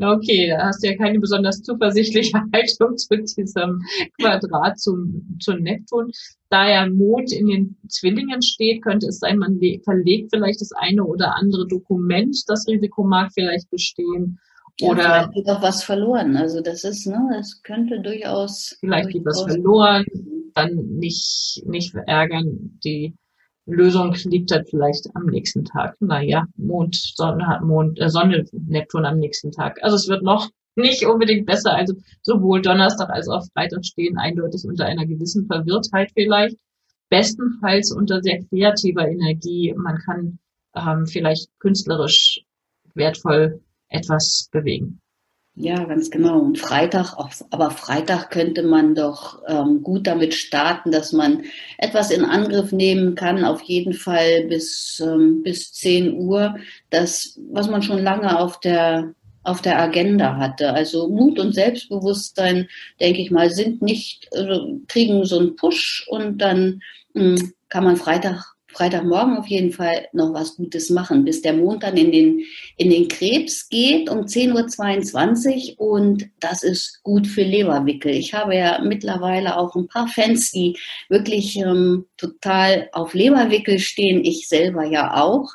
okay, 0.00 0.48
da 0.48 0.66
hast 0.66 0.82
du 0.82 0.88
ja 0.88 0.96
keine 0.96 1.18
besonders 1.18 1.62
zuversichtliche 1.62 2.40
Haltung 2.52 2.96
zu 2.96 3.16
diesem 3.16 3.80
Quadrat 4.20 4.78
zum, 4.78 5.38
zum 5.40 5.62
Neptun. 5.62 6.10
Da 6.50 6.68
ja 6.68 6.88
Mond 6.88 7.32
in 7.32 7.46
den 7.46 7.76
Zwillingen 7.88 8.42
steht, 8.42 8.82
könnte 8.82 9.08
es 9.08 9.18
sein, 9.18 9.38
man 9.38 9.58
verlegt 9.84 10.30
vielleicht 10.32 10.60
das 10.60 10.72
eine 10.72 11.04
oder 11.04 11.36
andere 11.36 11.66
Dokument. 11.66 12.36
Das 12.46 12.66
Risiko 12.68 13.04
mag 13.04 13.30
vielleicht 13.32 13.70
bestehen. 13.70 14.38
Oder 14.80 15.02
ja, 15.02 15.08
vielleicht 15.08 15.32
geht 15.32 15.48
auch 15.48 15.62
was 15.62 15.82
verloren. 15.82 16.36
Also 16.36 16.60
das 16.60 16.84
ist, 16.84 17.06
ne, 17.06 17.18
das 17.32 17.62
könnte 17.62 18.00
durchaus. 18.00 18.76
Vielleicht 18.80 19.10
geht 19.10 19.24
was 19.24 19.42
verloren 19.42 20.04
dann 20.58 20.74
nicht, 20.74 21.62
nicht 21.66 21.94
ärgern. 21.94 22.78
Die 22.84 23.14
Lösung 23.66 24.14
liegt 24.24 24.50
dann 24.50 24.64
vielleicht 24.66 25.08
am 25.14 25.26
nächsten 25.26 25.64
Tag. 25.64 25.96
Naja, 26.00 26.46
Mond, 26.56 26.96
Sonne, 26.96 27.60
Mond, 27.62 28.00
äh, 28.00 28.08
Sonne, 28.08 28.44
Neptun 28.52 29.04
am 29.04 29.18
nächsten 29.18 29.52
Tag. 29.52 29.78
Also 29.82 29.96
es 29.96 30.08
wird 30.08 30.22
noch 30.22 30.48
nicht 30.74 31.04
unbedingt 31.04 31.46
besser. 31.46 31.74
Also 31.74 31.94
sowohl 32.22 32.62
Donnerstag 32.62 33.10
als 33.10 33.28
auch 33.28 33.44
Freitag 33.52 33.84
stehen 33.84 34.18
eindeutig 34.18 34.64
unter 34.64 34.86
einer 34.86 35.06
gewissen 35.06 35.46
Verwirrtheit 35.46 36.10
vielleicht. 36.14 36.56
Bestenfalls 37.10 37.92
unter 37.92 38.22
sehr 38.22 38.44
kreativer 38.44 39.08
Energie. 39.08 39.74
Man 39.76 39.98
kann 39.98 40.38
ähm, 40.74 41.06
vielleicht 41.06 41.48
künstlerisch 41.58 42.40
wertvoll 42.94 43.60
etwas 43.88 44.48
bewegen. 44.52 45.00
Ja, 45.60 45.82
ganz 45.84 46.08
genau. 46.08 46.38
Und 46.38 46.56
Freitag, 46.56 47.14
auch, 47.14 47.32
aber 47.50 47.72
Freitag 47.72 48.30
könnte 48.30 48.62
man 48.62 48.94
doch 48.94 49.42
ähm, 49.48 49.82
gut 49.82 50.06
damit 50.06 50.34
starten, 50.34 50.92
dass 50.92 51.12
man 51.12 51.42
etwas 51.78 52.12
in 52.12 52.24
Angriff 52.24 52.70
nehmen 52.70 53.16
kann, 53.16 53.44
auf 53.44 53.60
jeden 53.62 53.92
Fall 53.92 54.44
bis, 54.44 55.02
ähm, 55.04 55.42
bis 55.42 55.72
10 55.72 56.16
Uhr, 56.16 56.54
das, 56.90 57.40
was 57.50 57.68
man 57.68 57.82
schon 57.82 57.98
lange 57.98 58.38
auf 58.38 58.60
der, 58.60 59.14
auf 59.42 59.60
der 59.60 59.80
Agenda 59.80 60.36
hatte. 60.36 60.72
Also 60.72 61.08
Mut 61.08 61.40
und 61.40 61.54
Selbstbewusstsein, 61.54 62.68
denke 63.00 63.20
ich 63.20 63.32
mal, 63.32 63.50
sind 63.50 63.82
nicht, 63.82 64.28
also 64.32 64.80
kriegen 64.86 65.24
so 65.24 65.40
einen 65.40 65.56
Push 65.56 66.06
und 66.08 66.38
dann 66.38 66.82
mh, 67.14 67.36
hm, 67.36 67.52
kann 67.68 67.82
man 67.82 67.96
Freitag 67.96 68.54
Freitagmorgen 68.78 69.36
auf 69.36 69.48
jeden 69.48 69.72
Fall 69.72 70.06
noch 70.12 70.32
was 70.32 70.54
Gutes 70.54 70.88
machen, 70.88 71.24
bis 71.24 71.42
der 71.42 71.52
Mond 71.52 71.82
dann 71.82 71.96
in 71.96 72.12
den, 72.12 72.44
in 72.76 72.90
den 72.90 73.08
Krebs 73.08 73.68
geht 73.68 74.08
um 74.08 74.20
10.22 74.20 75.78
Uhr 75.78 75.90
und 75.90 76.30
das 76.38 76.62
ist 76.62 77.02
gut 77.02 77.26
für 77.26 77.42
Leberwickel. 77.42 78.12
Ich 78.12 78.34
habe 78.34 78.54
ja 78.54 78.80
mittlerweile 78.80 79.56
auch 79.56 79.74
ein 79.74 79.88
paar 79.88 80.06
Fans, 80.06 80.52
die 80.52 80.78
wirklich 81.08 81.56
ähm, 81.56 82.06
total 82.16 82.88
auf 82.92 83.14
Leberwickel 83.14 83.80
stehen, 83.80 84.24
ich 84.24 84.48
selber 84.48 84.84
ja 84.84 85.20
auch. 85.20 85.52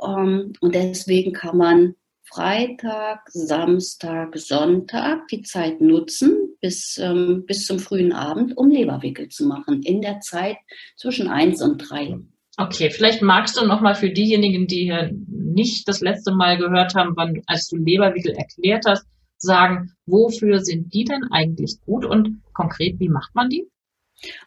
Ähm, 0.00 0.52
und 0.60 0.76
deswegen 0.76 1.32
kann 1.32 1.56
man 1.56 1.94
Freitag, 2.22 3.28
Samstag, 3.32 4.38
Sonntag 4.38 5.26
die 5.26 5.42
Zeit 5.42 5.80
nutzen 5.80 6.56
bis, 6.60 6.98
ähm, 6.98 7.44
bis 7.46 7.66
zum 7.66 7.80
frühen 7.80 8.12
Abend, 8.12 8.56
um 8.56 8.70
Leberwickel 8.70 9.28
zu 9.28 9.46
machen, 9.46 9.82
in 9.82 10.00
der 10.00 10.20
Zeit 10.20 10.58
zwischen 10.96 11.26
1 11.26 11.60
und 11.62 11.78
3. 11.78 12.20
Okay, 12.60 12.90
vielleicht 12.90 13.22
magst 13.22 13.56
du 13.56 13.64
noch 13.64 13.80
mal 13.80 13.94
für 13.94 14.10
diejenigen, 14.10 14.66
die 14.66 14.84
hier 14.84 15.10
nicht 15.26 15.88
das 15.88 16.02
letzte 16.02 16.30
Mal 16.32 16.58
gehört 16.58 16.94
haben, 16.94 17.16
wann, 17.16 17.40
als 17.46 17.68
du 17.68 17.76
Leberwickel 17.76 18.32
erklärt 18.32 18.84
hast, 18.86 19.06
sagen, 19.38 19.92
wofür 20.04 20.60
sind 20.60 20.92
die 20.92 21.04
denn 21.04 21.24
eigentlich 21.30 21.78
gut 21.86 22.04
und 22.04 22.42
konkret, 22.52 23.00
wie 23.00 23.08
macht 23.08 23.34
man 23.34 23.48
die? 23.48 23.66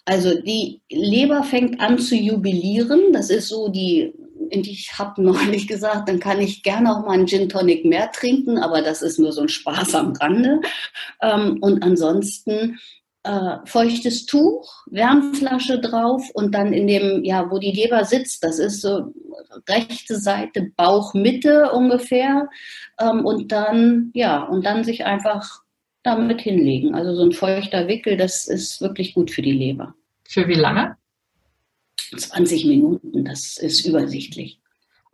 Also 0.05 0.39
die 0.39 0.83
Leber 0.91 1.41
fängt 1.41 1.79
an 1.79 1.97
zu 1.97 2.15
jubilieren. 2.15 3.13
Das 3.13 3.31
ist 3.31 3.47
so 3.47 3.69
die, 3.69 4.13
ich 4.51 4.91
habe 4.99 5.23
neulich 5.23 5.67
gesagt, 5.67 6.07
dann 6.07 6.19
kann 6.19 6.39
ich 6.39 6.61
gerne 6.61 6.95
auch 6.95 7.03
mal 7.07 7.13
einen 7.13 7.25
Gin 7.25 7.49
Tonic 7.49 7.83
mehr 7.83 8.11
trinken, 8.11 8.59
aber 8.59 8.83
das 8.83 9.01
ist 9.01 9.17
nur 9.17 9.31
so 9.31 9.41
ein 9.41 9.49
Spaß 9.49 9.95
am 9.95 10.13
Rande. 10.13 10.61
Ähm, 11.19 11.57
und 11.61 11.81
ansonsten 11.81 12.77
äh, 13.23 13.57
feuchtes 13.65 14.25
Tuch, 14.25 14.85
Wärmflasche 14.87 15.79
drauf 15.79 16.29
und 16.33 16.53
dann 16.53 16.73
in 16.73 16.87
dem, 16.87 17.23
ja, 17.23 17.49
wo 17.49 17.57
die 17.57 17.71
Leber 17.71 18.05
sitzt, 18.05 18.43
das 18.43 18.59
ist 18.59 18.81
so 18.81 19.13
rechte 19.67 20.17
Seite, 20.17 20.71
Bauchmitte 20.75 21.71
ungefähr. 21.71 22.49
Ähm, 22.99 23.25
und 23.25 23.51
dann, 23.51 24.11
ja, 24.13 24.43
und 24.43 24.65
dann 24.65 24.83
sich 24.83 25.05
einfach 25.05 25.61
damit 26.03 26.41
hinlegen. 26.41 26.95
Also 26.95 27.15
so 27.15 27.23
ein 27.23 27.31
feuchter 27.31 27.87
Wickel, 27.87 28.17
das 28.17 28.47
ist 28.47 28.81
wirklich 28.81 29.13
gut 29.13 29.31
für 29.31 29.41
die 29.41 29.53
Leber. 29.53 29.95
Für 30.27 30.47
wie 30.47 30.55
lange? 30.55 30.97
20 32.15 32.65
Minuten, 32.65 33.25
das 33.25 33.57
ist 33.57 33.85
übersichtlich. 33.85 34.59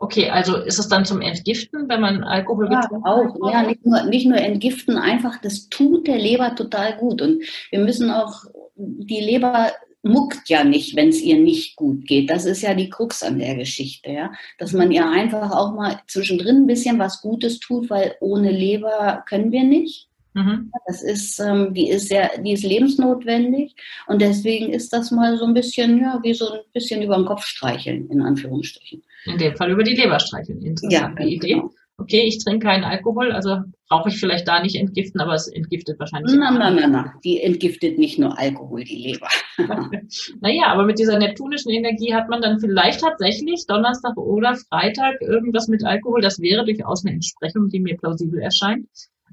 Okay, 0.01 0.29
also 0.29 0.55
ist 0.55 0.79
es 0.79 0.87
dann 0.87 1.03
zum 1.03 1.19
Entgiften, 1.19 1.89
wenn 1.89 1.99
man 1.99 2.23
Alkohol 2.23 2.71
ja, 2.71 2.79
getrunken 2.79 3.05
auch. 3.05 3.51
Ja, 3.51 3.63
nicht 3.63 3.85
nur, 3.85 4.03
nicht 4.03 4.25
nur 4.27 4.37
entgiften, 4.37 4.97
einfach 4.97 5.41
das 5.41 5.67
tut 5.67 6.07
der 6.07 6.17
Leber 6.17 6.55
total 6.55 6.95
gut. 6.95 7.21
Und 7.21 7.43
wir 7.69 7.79
müssen 7.79 8.09
auch, 8.09 8.45
die 8.77 9.19
Leber 9.19 9.71
muckt 10.01 10.47
ja 10.47 10.63
nicht, 10.63 10.95
wenn 10.95 11.09
es 11.09 11.21
ihr 11.21 11.37
nicht 11.37 11.75
gut 11.75 12.07
geht. 12.07 12.29
Das 12.29 12.45
ist 12.45 12.61
ja 12.61 12.73
die 12.73 12.89
Krux 12.89 13.23
an 13.23 13.39
der 13.39 13.55
Geschichte, 13.55 14.11
ja. 14.11 14.31
Dass 14.57 14.71
man 14.71 14.89
ihr 14.91 15.05
einfach 15.05 15.51
auch 15.51 15.73
mal 15.73 15.99
zwischendrin 16.07 16.63
ein 16.63 16.67
bisschen 16.67 16.97
was 16.97 17.21
Gutes 17.21 17.59
tut, 17.59 17.89
weil 17.89 18.15
ohne 18.21 18.51
Leber 18.51 19.23
können 19.27 19.51
wir 19.51 19.65
nicht. 19.65 20.08
Mhm. 20.33 20.71
Das 20.87 21.01
ist, 21.01 21.39
ähm, 21.39 21.73
die 21.73 21.89
ist 21.89 22.07
sehr, 22.07 22.29
die 22.39 22.53
ist 22.53 22.63
lebensnotwendig 22.63 23.75
und 24.07 24.21
deswegen 24.21 24.71
ist 24.71 24.93
das 24.93 25.11
mal 25.11 25.37
so 25.37 25.45
ein 25.45 25.53
bisschen, 25.53 25.99
ja, 25.99 26.19
wie 26.23 26.33
so 26.33 26.51
ein 26.51 26.59
bisschen 26.73 27.01
über 27.01 27.15
den 27.15 27.25
Kopf 27.25 27.43
streicheln, 27.43 28.09
in 28.09 28.21
Anführungsstrichen. 28.21 29.03
In 29.25 29.37
dem 29.37 29.55
Fall 29.55 29.71
über 29.71 29.83
die 29.83 29.95
Leber 29.95 30.19
streicheln. 30.19 30.61
Interessante 30.61 31.23
ja, 31.23 31.27
Idee. 31.27 31.53
Genau. 31.53 31.71
Okay, 31.97 32.21
ich 32.21 32.41
trinke 32.41 32.65
keinen 32.65 32.85
Alkohol, 32.85 33.33
also 33.33 33.57
brauche 33.89 34.07
ich 34.07 34.17
vielleicht 34.17 34.47
da 34.47 34.61
nicht 34.61 34.77
entgiften, 34.77 35.19
aber 35.19 35.33
es 35.33 35.49
entgiftet 35.49 35.99
wahrscheinlich. 35.99 36.33
Nein, 36.33 36.53
nein, 36.57 36.75
nein, 36.75 36.91
nein. 36.91 37.11
Die 37.25 37.41
entgiftet 37.41 37.97
nicht 37.97 38.17
nur 38.17 38.39
Alkohol, 38.39 38.85
die 38.85 38.95
Leber. 38.95 39.27
naja, 40.39 40.67
aber 40.67 40.85
mit 40.85 40.97
dieser 40.97 41.19
neptunischen 41.19 41.71
Energie 41.71 42.13
hat 42.13 42.29
man 42.29 42.41
dann 42.41 42.59
vielleicht 42.59 43.01
tatsächlich 43.01 43.65
Donnerstag 43.67 44.15
oder 44.15 44.55
Freitag 44.55 45.21
irgendwas 45.21 45.67
mit 45.67 45.83
Alkohol. 45.83 46.21
Das 46.21 46.39
wäre 46.39 46.63
durchaus 46.63 47.03
eine 47.03 47.15
Entsprechung, 47.15 47.67
die 47.67 47.81
mir 47.81 47.97
plausibel 47.97 48.39
erscheint 48.39 48.87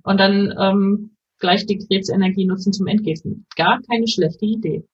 und 0.06 0.18
dann 0.18 0.54
ähm, 0.58 1.10
gleich 1.38 1.66
die 1.66 1.78
Krebsenergie 1.78 2.46
nutzen 2.46 2.72
zum 2.72 2.86
Entgiften. 2.86 3.44
Gar 3.56 3.80
keine 3.90 4.06
schlechte 4.06 4.46
Idee. 4.46 4.84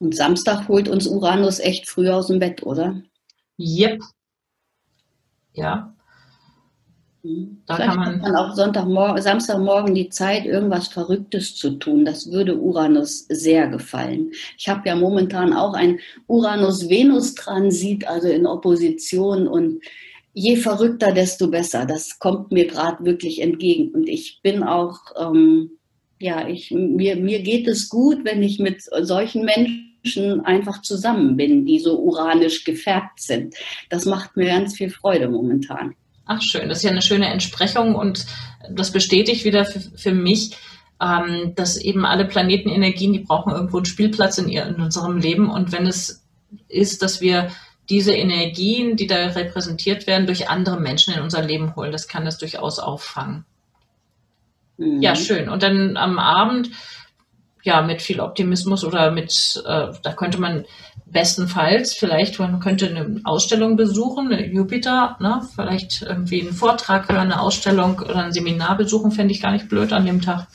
Und 0.00 0.14
Samstag 0.16 0.68
holt 0.68 0.88
uns 0.88 1.06
Uranus 1.06 1.60
echt 1.60 1.88
früh 1.88 2.10
aus 2.10 2.26
dem 2.26 2.40
Bett, 2.40 2.62
oder? 2.64 3.00
Yep. 3.58 4.00
Ja. 5.52 5.94
Mhm. 7.22 7.62
Da 7.66 7.76
Vielleicht 7.76 7.90
kann 7.90 8.00
man, 8.00 8.14
hat 8.14 8.22
man 8.22 8.36
auch 8.36 8.54
Sonntagmorgen, 8.56 9.22
Samstagmorgen 9.22 9.94
die 9.94 10.08
Zeit, 10.08 10.44
irgendwas 10.44 10.88
Verrücktes 10.88 11.54
zu 11.54 11.78
tun. 11.78 12.04
Das 12.04 12.30
würde 12.32 12.58
Uranus 12.58 13.26
sehr 13.28 13.68
gefallen. 13.68 14.32
Ich 14.58 14.68
habe 14.68 14.88
ja 14.88 14.96
momentan 14.96 15.52
auch 15.52 15.74
ein 15.74 16.00
Uranus-Venus-Transit, 16.26 18.08
also 18.08 18.26
in 18.26 18.46
Opposition 18.46 19.46
und 19.46 19.80
je 20.34 20.56
verrückter, 20.56 21.12
desto 21.12 21.48
besser. 21.48 21.86
Das 21.86 22.18
kommt 22.18 22.52
mir 22.52 22.66
gerade 22.66 23.04
wirklich 23.04 23.40
entgegen. 23.40 23.90
Und 23.90 24.08
ich 24.08 24.40
bin 24.42 24.62
auch, 24.62 24.98
ähm, 25.18 25.72
ja, 26.18 26.48
ich, 26.48 26.70
mir, 26.70 27.16
mir 27.16 27.42
geht 27.42 27.66
es 27.66 27.88
gut, 27.88 28.24
wenn 28.24 28.42
ich 28.42 28.58
mit 28.58 28.82
solchen 28.82 29.44
Menschen 29.44 30.40
einfach 30.44 30.82
zusammen 30.82 31.36
bin, 31.36 31.66
die 31.66 31.78
so 31.78 31.98
uranisch 31.98 32.64
gefärbt 32.64 33.20
sind. 33.20 33.54
Das 33.90 34.04
macht 34.06 34.36
mir 34.36 34.46
ganz 34.46 34.76
viel 34.76 34.90
Freude 34.90 35.28
momentan. 35.28 35.94
Ach 36.24 36.40
schön, 36.40 36.68
das 36.68 36.78
ist 36.78 36.84
ja 36.84 36.90
eine 36.90 37.02
schöne 37.02 37.26
Entsprechung 37.26 37.94
und 37.94 38.26
das 38.70 38.92
bestätigt 38.92 39.44
wieder 39.44 39.64
für, 39.64 39.80
für 39.80 40.12
mich, 40.12 40.52
ähm, 41.02 41.52
dass 41.56 41.76
eben 41.76 42.06
alle 42.06 42.24
Planetenenergien, 42.24 43.12
die 43.12 43.18
brauchen 43.18 43.52
irgendwo 43.52 43.78
einen 43.78 43.86
Spielplatz 43.86 44.38
in, 44.38 44.48
ihr, 44.48 44.64
in 44.66 44.76
unserem 44.76 45.18
Leben 45.18 45.50
und 45.50 45.72
wenn 45.72 45.86
es 45.86 46.24
ist, 46.68 47.02
dass 47.02 47.20
wir 47.20 47.50
diese 47.92 48.14
Energien, 48.14 48.96
die 48.96 49.06
da 49.06 49.16
repräsentiert 49.16 50.06
werden, 50.06 50.26
durch 50.26 50.48
andere 50.48 50.80
Menschen 50.80 51.12
in 51.12 51.20
unser 51.20 51.42
Leben 51.42 51.76
holen, 51.76 51.92
das 51.92 52.08
kann 52.08 52.24
das 52.24 52.38
durchaus 52.38 52.78
auffangen. 52.78 53.44
Mhm. 54.78 55.02
Ja, 55.02 55.14
schön. 55.14 55.50
Und 55.50 55.62
dann 55.62 55.98
am 55.98 56.18
Abend 56.18 56.70
ja, 57.62 57.82
mit 57.82 58.00
viel 58.00 58.20
Optimismus 58.20 58.82
oder 58.82 59.10
mit, 59.10 59.62
äh, 59.66 59.88
da 60.02 60.12
könnte 60.14 60.40
man 60.40 60.64
bestenfalls 61.04 61.92
vielleicht, 61.92 62.38
man 62.38 62.60
könnte 62.60 62.88
eine 62.88 63.20
Ausstellung 63.24 63.76
besuchen, 63.76 64.32
Jupiter, 64.52 65.16
ne? 65.20 65.46
vielleicht 65.54 66.00
irgendwie 66.00 66.40
einen 66.40 66.54
Vortrag 66.54 67.10
hören, 67.10 67.30
eine 67.30 67.40
Ausstellung 67.40 67.98
oder 67.98 68.24
ein 68.24 68.32
Seminar 68.32 68.78
besuchen, 68.78 69.12
fände 69.12 69.34
ich 69.34 69.42
gar 69.42 69.52
nicht 69.52 69.68
blöd 69.68 69.92
an 69.92 70.06
dem 70.06 70.22
Tag. 70.22 70.48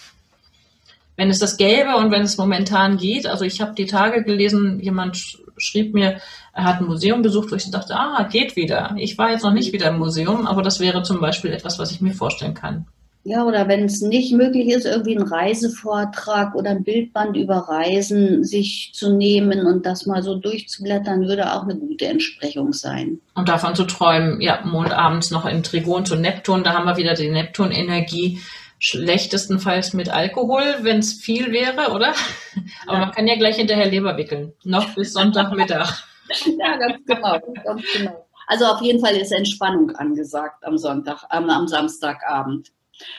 Wenn 1.15 1.29
es 1.29 1.37
das 1.37 1.57
gäbe 1.57 1.95
und 1.97 2.09
wenn 2.09 2.23
es 2.23 2.37
momentan 2.37 2.97
geht, 2.97 3.27
also 3.27 3.45
ich 3.45 3.61
habe 3.61 3.75
die 3.75 3.85
Tage 3.85 4.23
gelesen, 4.23 4.79
jemand 4.79 5.37
schrieb 5.57 5.93
mir, 5.93 6.19
er 6.53 6.63
hat 6.63 6.79
ein 6.79 6.87
Museum 6.87 7.21
besucht, 7.21 7.51
wo 7.51 7.55
ich 7.55 7.69
dachte, 7.69 7.95
ah, 7.95 8.27
geht 8.31 8.55
wieder. 8.55 8.95
Ich 8.97 9.17
war 9.17 9.31
jetzt 9.31 9.43
noch 9.43 9.53
nicht 9.53 9.73
wieder 9.73 9.89
im 9.89 9.99
Museum, 9.99 10.47
aber 10.47 10.61
das 10.61 10.79
wäre 10.79 11.03
zum 11.03 11.19
Beispiel 11.19 11.51
etwas, 11.51 11.79
was 11.79 11.91
ich 11.91 12.01
mir 12.01 12.13
vorstellen 12.13 12.53
kann. 12.53 12.87
Ja, 13.29 13.43
oder 13.43 13.67
wenn 13.67 13.83
es 13.83 13.99
nicht 13.99 14.31
möglich 14.31 14.69
ist, 14.69 14.85
irgendwie 14.85 15.17
einen 15.17 15.27
Reisevortrag 15.27 16.55
oder 16.55 16.69
ein 16.69 16.85
Bildband 16.85 17.35
über 17.35 17.57
Reisen 17.57 18.45
sich 18.45 18.91
zu 18.93 19.17
nehmen 19.17 19.65
und 19.65 19.85
das 19.85 20.05
mal 20.05 20.23
so 20.23 20.35
durchzublättern, 20.35 21.27
würde 21.27 21.51
auch 21.51 21.63
eine 21.63 21.75
gute 21.75 22.05
Entsprechung 22.05 22.71
sein. 22.71 23.19
Und 23.35 23.49
davon 23.49 23.75
zu 23.75 23.83
träumen, 23.83 24.39
ja, 24.39 24.61
mondabends 24.63 25.29
noch 25.29 25.45
im 25.45 25.61
Trigon 25.61 26.05
zu 26.05 26.15
Neptun, 26.15 26.63
da 26.63 26.71
haben 26.71 26.85
wir 26.85 26.95
wieder 26.95 27.15
die 27.15 27.29
Neptun-Energie. 27.29 28.39
Schlechtestenfalls 28.79 29.93
mit 29.93 30.09
Alkohol, 30.09 30.63
wenn 30.81 30.99
es 30.99 31.13
viel 31.13 31.51
wäre, 31.51 31.91
oder? 31.91 32.13
Aber 32.85 32.97
ja. 32.97 33.05
man 33.05 33.11
kann 33.11 33.27
ja 33.27 33.35
gleich 33.35 33.55
hinterher 33.55 33.87
Leber 33.87 34.17
wickeln. 34.17 34.53
Noch 34.63 34.93
bis 34.95 35.13
Sonntagmittag. 35.13 36.03
ja, 36.59 36.77
ganz 36.77 37.05
genau, 37.05 37.39
ganz 37.63 37.81
genau. 37.93 38.27
Also 38.47 38.65
auf 38.65 38.81
jeden 38.81 39.03
Fall 39.03 39.15
ist 39.15 39.31
Entspannung 39.31 39.91
angesagt 39.95 40.63
am 40.63 40.77
Sonntag, 40.77 41.23
am, 41.29 41.49
am 41.49 41.67
Samstagabend. 41.67 42.71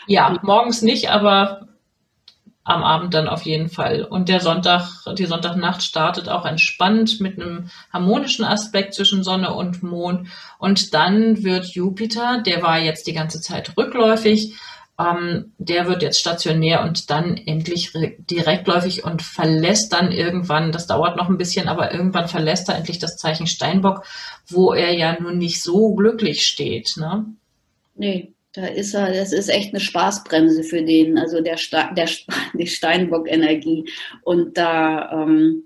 Ja, 0.06 0.36
morgens 0.42 0.82
nicht, 0.82 1.10
aber 1.10 1.68
am 2.68 2.82
Abend 2.82 3.14
dann 3.14 3.28
auf 3.28 3.42
jeden 3.42 3.70
Fall. 3.70 4.04
Und 4.04 4.28
der 4.28 4.40
Sonntag, 4.40 4.90
die 5.16 5.24
Sonntagnacht 5.24 5.82
startet 5.82 6.28
auch 6.28 6.44
entspannt 6.44 7.18
mit 7.18 7.40
einem 7.40 7.70
harmonischen 7.92 8.44
Aspekt 8.44 8.92
zwischen 8.92 9.24
Sonne 9.24 9.54
und 9.54 9.82
Mond. 9.82 10.28
Und 10.58 10.92
dann 10.92 11.42
wird 11.42 11.66
Jupiter, 11.74 12.42
der 12.44 12.62
war 12.62 12.78
jetzt 12.78 13.06
die 13.06 13.14
ganze 13.14 13.40
Zeit 13.40 13.74
rückläufig, 13.78 14.54
ähm, 14.98 15.52
der 15.58 15.86
wird 15.86 16.02
jetzt 16.02 16.18
stationär 16.18 16.82
und 16.82 17.10
dann 17.10 17.36
endlich 17.36 17.92
direktläufig 18.18 19.04
und 19.04 19.22
verlässt 19.22 19.92
dann 19.92 20.10
irgendwann, 20.10 20.72
das 20.72 20.88
dauert 20.88 21.16
noch 21.16 21.28
ein 21.28 21.38
bisschen, 21.38 21.68
aber 21.68 21.92
irgendwann 21.92 22.28
verlässt 22.28 22.68
er 22.68 22.76
endlich 22.76 22.98
das 22.98 23.16
Zeichen 23.16 23.46
Steinbock, 23.46 24.04
wo 24.48 24.72
er 24.72 24.92
ja 24.92 25.16
nun 25.20 25.38
nicht 25.38 25.62
so 25.62 25.94
glücklich 25.94 26.46
steht. 26.46 26.96
Ne? 26.96 27.26
Nee, 27.94 28.32
da 28.54 28.66
ist 28.66 28.94
er, 28.94 29.12
das 29.12 29.32
ist 29.32 29.48
echt 29.48 29.72
eine 29.72 29.80
Spaßbremse 29.80 30.64
für 30.64 30.82
den, 30.82 31.16
also 31.16 31.40
der, 31.40 31.58
der 31.96 32.08
die 32.54 32.66
Steinbock-Energie. 32.66 33.88
Und 34.22 34.58
da, 34.58 35.12
ähm, 35.12 35.62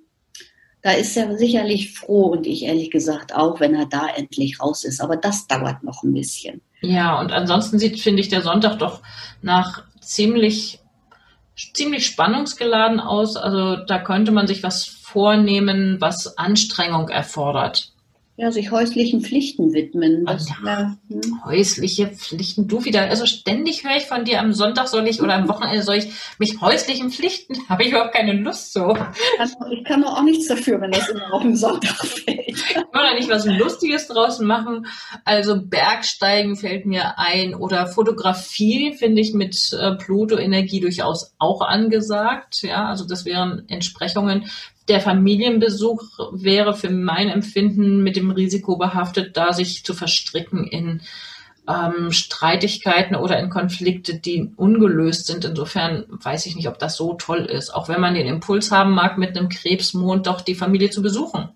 da 0.82 0.92
ist 0.92 1.16
er 1.16 1.38
sicherlich 1.38 1.94
froh 1.94 2.26
und 2.26 2.46
ich 2.46 2.64
ehrlich 2.64 2.90
gesagt 2.90 3.34
auch, 3.34 3.60
wenn 3.60 3.74
er 3.74 3.86
da 3.86 4.08
endlich 4.14 4.60
raus 4.60 4.84
ist. 4.84 5.00
Aber 5.00 5.16
das 5.16 5.46
dauert 5.46 5.82
noch 5.84 6.02
ein 6.02 6.12
bisschen. 6.12 6.60
Ja, 6.82 7.20
und 7.20 7.32
ansonsten 7.32 7.78
sieht, 7.78 8.00
finde 8.00 8.20
ich, 8.20 8.28
der 8.28 8.42
Sonntag 8.42 8.78
doch 8.78 9.00
nach 9.40 9.84
ziemlich, 10.00 10.80
ziemlich 11.74 12.04
spannungsgeladen 12.06 13.00
aus. 13.00 13.36
Also 13.36 13.76
da 13.76 13.98
könnte 13.98 14.32
man 14.32 14.48
sich 14.48 14.62
was 14.62 14.84
vornehmen, 14.84 16.00
was 16.00 16.36
Anstrengung 16.38 17.08
erfordert 17.08 17.91
ja, 18.36 18.50
sich 18.50 18.70
häuslichen 18.70 19.20
Pflichten 19.20 19.74
widmen. 19.74 20.24
Das, 20.24 20.48
ja, 20.64 20.96
hm. 21.08 21.44
Häusliche 21.44 22.08
Pflichten, 22.08 22.66
du 22.66 22.84
wieder. 22.84 23.02
Also 23.02 23.26
ständig 23.26 23.84
höre 23.84 23.96
ich 23.96 24.06
von 24.06 24.24
dir, 24.24 24.40
am 24.40 24.54
Sonntag 24.54 24.88
soll 24.88 25.06
ich 25.06 25.20
oder 25.20 25.34
am 25.34 25.48
Wochenende 25.48 25.82
soll 25.82 25.96
ich 25.96 26.12
mich 26.38 26.60
häuslichen 26.62 27.10
Pflichten, 27.10 27.56
habe 27.68 27.82
ich 27.82 27.90
überhaupt 27.90 28.14
keine 28.14 28.32
Lust 28.32 28.72
so. 28.72 28.96
Ich 29.70 29.84
kann 29.84 30.02
doch 30.02 30.16
auch 30.16 30.22
nichts 30.22 30.48
dafür, 30.48 30.80
wenn 30.80 30.92
das 30.92 31.08
immer 31.10 31.32
auf 31.32 31.42
den 31.42 31.56
Sonntag 31.56 31.94
fällt. 32.06 32.40
Ich 32.46 32.74
kann 32.74 32.86
da 32.92 33.14
nicht 33.14 33.28
was 33.28 33.44
Lustiges 33.44 34.08
draußen 34.08 34.46
machen. 34.46 34.86
Also 35.26 35.60
Bergsteigen 35.60 36.56
fällt 36.56 36.86
mir 36.86 37.18
ein 37.18 37.54
oder 37.54 37.86
Fotografie 37.86 38.94
finde 38.94 39.20
ich 39.20 39.34
mit 39.34 39.76
äh, 39.78 39.94
Pluto-Energie 39.96 40.80
durchaus 40.80 41.34
auch 41.38 41.60
angesagt. 41.60 42.62
Ja, 42.62 42.86
also 42.86 43.06
das 43.06 43.26
wären 43.26 43.68
Entsprechungen 43.68 44.46
der 44.88 45.00
Familienbesuch 45.00 46.02
wäre 46.32 46.74
für 46.74 46.90
mein 46.90 47.28
Empfinden 47.28 48.02
mit 48.02 48.16
dem 48.16 48.30
Risiko 48.30 48.76
behaftet, 48.76 49.36
da 49.36 49.52
sich 49.52 49.84
zu 49.84 49.94
verstricken 49.94 50.66
in 50.66 51.02
ähm, 51.68 52.10
Streitigkeiten 52.10 53.14
oder 53.14 53.38
in 53.38 53.50
Konflikte, 53.50 54.18
die 54.18 54.52
ungelöst 54.56 55.26
sind. 55.26 55.44
Insofern 55.44 56.04
weiß 56.08 56.46
ich 56.46 56.56
nicht, 56.56 56.68
ob 56.68 56.78
das 56.78 56.96
so 56.96 57.14
toll 57.14 57.44
ist. 57.44 57.70
Auch 57.70 57.88
wenn 57.88 58.00
man 58.00 58.14
den 58.14 58.26
Impuls 58.26 58.72
haben 58.72 58.92
mag, 58.92 59.18
mit 59.18 59.36
einem 59.36 59.48
Krebsmond 59.48 60.26
doch 60.26 60.40
die 60.40 60.56
Familie 60.56 60.90
zu 60.90 61.02
besuchen. 61.02 61.50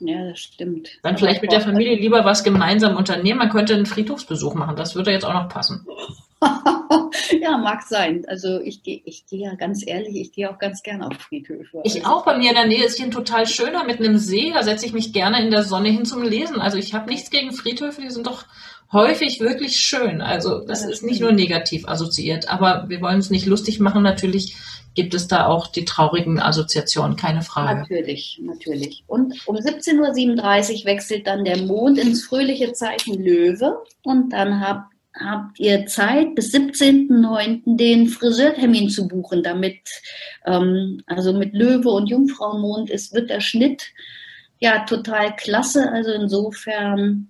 Ja, 0.00 0.30
das 0.30 0.40
stimmt. 0.40 0.90
Dann 1.04 1.16
vielleicht 1.16 1.42
mit 1.42 1.52
der 1.52 1.60
Familie 1.60 1.94
lieber 1.94 2.24
was 2.24 2.42
gemeinsam 2.42 2.96
unternehmen. 2.96 3.38
Man 3.38 3.50
könnte 3.50 3.74
einen 3.74 3.86
Friedhofsbesuch 3.86 4.54
machen. 4.54 4.74
Das 4.74 4.96
würde 4.96 5.12
jetzt 5.12 5.24
auch 5.24 5.34
noch 5.34 5.48
passen. 5.48 5.86
ja, 7.40 7.56
mag 7.58 7.82
sein. 7.82 8.24
Also 8.26 8.60
ich 8.60 8.82
gehe 8.82 9.00
ich 9.04 9.24
geh 9.28 9.38
ja 9.38 9.54
ganz 9.54 9.86
ehrlich, 9.86 10.16
ich 10.16 10.32
gehe 10.32 10.50
auch 10.50 10.58
ganz 10.58 10.82
gerne 10.82 11.06
auf 11.06 11.14
Friedhöfe. 11.14 11.80
Ich 11.84 12.04
also, 12.04 12.08
auch. 12.08 12.24
Bei 12.24 12.36
mir 12.38 12.50
in 12.50 12.56
der 12.56 12.66
Nähe 12.66 12.84
ist 12.84 12.96
hier 12.96 13.06
ein 13.06 13.10
total 13.10 13.46
schöner 13.46 13.84
mit 13.84 13.98
einem 13.98 14.18
See. 14.18 14.52
Da 14.52 14.62
setze 14.62 14.86
ich 14.86 14.92
mich 14.92 15.12
gerne 15.12 15.44
in 15.44 15.50
der 15.50 15.62
Sonne 15.62 15.88
hin 15.90 16.04
zum 16.04 16.22
Lesen. 16.22 16.60
Also 16.60 16.78
ich 16.78 16.94
habe 16.94 17.10
nichts 17.10 17.30
gegen 17.30 17.52
Friedhöfe. 17.52 18.00
Die 18.00 18.10
sind 18.10 18.26
doch 18.26 18.44
häufig 18.92 19.40
wirklich 19.40 19.76
schön. 19.76 20.20
Also 20.20 20.60
das, 20.60 20.82
das 20.82 20.90
ist 20.90 21.02
nicht 21.02 21.20
nur 21.20 21.32
negativ 21.32 21.88
assoziiert. 21.88 22.48
Aber 22.48 22.88
wir 22.88 23.00
wollen 23.00 23.18
es 23.18 23.30
nicht 23.30 23.46
lustig 23.46 23.80
machen. 23.80 24.02
Natürlich 24.02 24.56
gibt 24.94 25.14
es 25.14 25.26
da 25.26 25.46
auch 25.46 25.66
die 25.68 25.84
traurigen 25.84 26.38
Assoziationen, 26.38 27.16
keine 27.16 27.42
Frage. 27.42 27.80
Natürlich, 27.80 28.40
natürlich. 28.42 29.04
Und 29.06 29.34
um 29.46 29.56
17.37 29.56 30.80
Uhr 30.80 30.84
wechselt 30.84 31.26
dann 31.26 31.44
der 31.44 31.58
Mond 31.58 31.98
ins 31.98 32.24
fröhliche 32.24 32.72
Zeichen 32.72 33.22
Löwe 33.22 33.78
und 34.02 34.32
dann 34.32 34.60
habt 34.60 34.92
habt 35.18 35.60
ihr 35.60 35.86
Zeit, 35.86 36.34
bis 36.34 36.54
17.09. 36.54 37.76
den 37.76 38.08
Friseurtermin 38.08 38.88
zu 38.88 39.08
buchen, 39.08 39.42
damit, 39.42 39.80
ähm, 40.46 41.02
also 41.06 41.32
mit 41.32 41.54
Löwe 41.54 41.90
und 41.90 42.08
Jungfraumond 42.08 42.90
ist, 42.90 43.12
wird 43.12 43.30
der 43.30 43.40
Schnitt 43.40 43.84
ja 44.58 44.84
total 44.84 45.34
klasse. 45.36 45.90
Also 45.92 46.12
insofern 46.12 47.28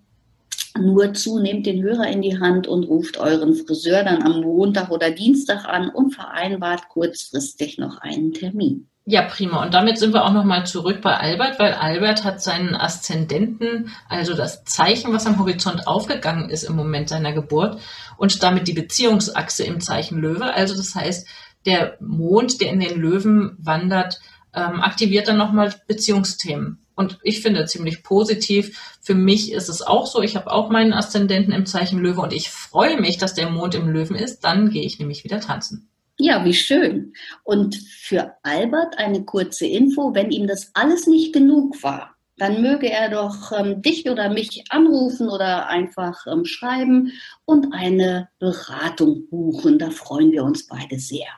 nur 0.78 1.12
zu, 1.14 1.38
nehmt 1.38 1.66
den 1.66 1.82
Hörer 1.82 2.08
in 2.08 2.22
die 2.22 2.38
Hand 2.38 2.66
und 2.66 2.84
ruft 2.84 3.18
euren 3.18 3.54
Friseur 3.54 4.04
dann 4.04 4.22
am 4.22 4.40
Montag 4.40 4.90
oder 4.90 5.10
Dienstag 5.10 5.64
an 5.64 5.90
und 5.90 6.14
vereinbart 6.14 6.88
kurzfristig 6.88 7.78
noch 7.78 7.98
einen 7.98 8.32
Termin. 8.32 8.88
Ja, 9.04 9.22
prima. 9.22 9.64
Und 9.64 9.74
damit 9.74 9.98
sind 9.98 10.14
wir 10.14 10.24
auch 10.24 10.32
nochmal 10.32 10.64
zurück 10.64 11.00
bei 11.00 11.16
Albert, 11.16 11.58
weil 11.58 11.72
Albert 11.72 12.22
hat 12.22 12.40
seinen 12.40 12.76
Aszendenten, 12.76 13.90
also 14.08 14.34
das 14.34 14.62
Zeichen, 14.62 15.12
was 15.12 15.26
am 15.26 15.40
Horizont 15.40 15.88
aufgegangen 15.88 16.50
ist 16.50 16.62
im 16.62 16.76
Moment 16.76 17.08
seiner 17.08 17.32
Geburt 17.32 17.80
und 18.16 18.42
damit 18.44 18.68
die 18.68 18.74
Beziehungsachse 18.74 19.64
im 19.64 19.80
Zeichen 19.80 20.18
Löwe. 20.18 20.54
Also 20.54 20.76
das 20.76 20.94
heißt, 20.94 21.26
der 21.66 21.96
Mond, 22.00 22.60
der 22.60 22.70
in 22.70 22.78
den 22.78 23.00
Löwen 23.00 23.56
wandert, 23.58 24.20
ähm, 24.54 24.80
aktiviert 24.80 25.26
dann 25.26 25.38
nochmal 25.38 25.74
Beziehungsthemen. 25.88 26.78
Und 26.94 27.18
ich 27.24 27.42
finde 27.42 27.64
ziemlich 27.64 28.04
positiv. 28.04 28.98
Für 29.00 29.14
mich 29.14 29.50
ist 29.50 29.68
es 29.68 29.82
auch 29.82 30.06
so. 30.06 30.22
Ich 30.22 30.36
habe 30.36 30.52
auch 30.52 30.70
meinen 30.70 30.92
Aszendenten 30.92 31.52
im 31.52 31.66
Zeichen 31.66 31.98
Löwe 31.98 32.20
und 32.20 32.32
ich 32.32 32.50
freue 32.50 33.00
mich, 33.00 33.18
dass 33.18 33.34
der 33.34 33.50
Mond 33.50 33.74
im 33.74 33.88
Löwen 33.88 34.14
ist. 34.14 34.40
Dann 34.40 34.70
gehe 34.70 34.84
ich 34.84 35.00
nämlich 35.00 35.24
wieder 35.24 35.40
tanzen. 35.40 35.88
Ja, 36.18 36.44
wie 36.44 36.54
schön. 36.54 37.14
Und 37.42 37.76
für 37.76 38.34
Albert 38.42 38.98
eine 38.98 39.24
kurze 39.24 39.66
Info, 39.66 40.14
wenn 40.14 40.30
ihm 40.30 40.46
das 40.46 40.70
alles 40.74 41.06
nicht 41.06 41.32
genug 41.32 41.82
war, 41.82 42.14
dann 42.36 42.62
möge 42.62 42.90
er 42.90 43.10
doch 43.10 43.52
ähm, 43.52 43.82
dich 43.82 44.08
oder 44.08 44.28
mich 44.30 44.64
anrufen 44.70 45.28
oder 45.28 45.68
einfach 45.68 46.26
ähm, 46.26 46.44
schreiben 46.44 47.12
und 47.44 47.72
eine 47.72 48.28
Beratung 48.38 49.28
buchen. 49.30 49.78
Da 49.78 49.90
freuen 49.90 50.32
wir 50.32 50.44
uns 50.44 50.66
beide 50.66 50.98
sehr. 50.98 51.28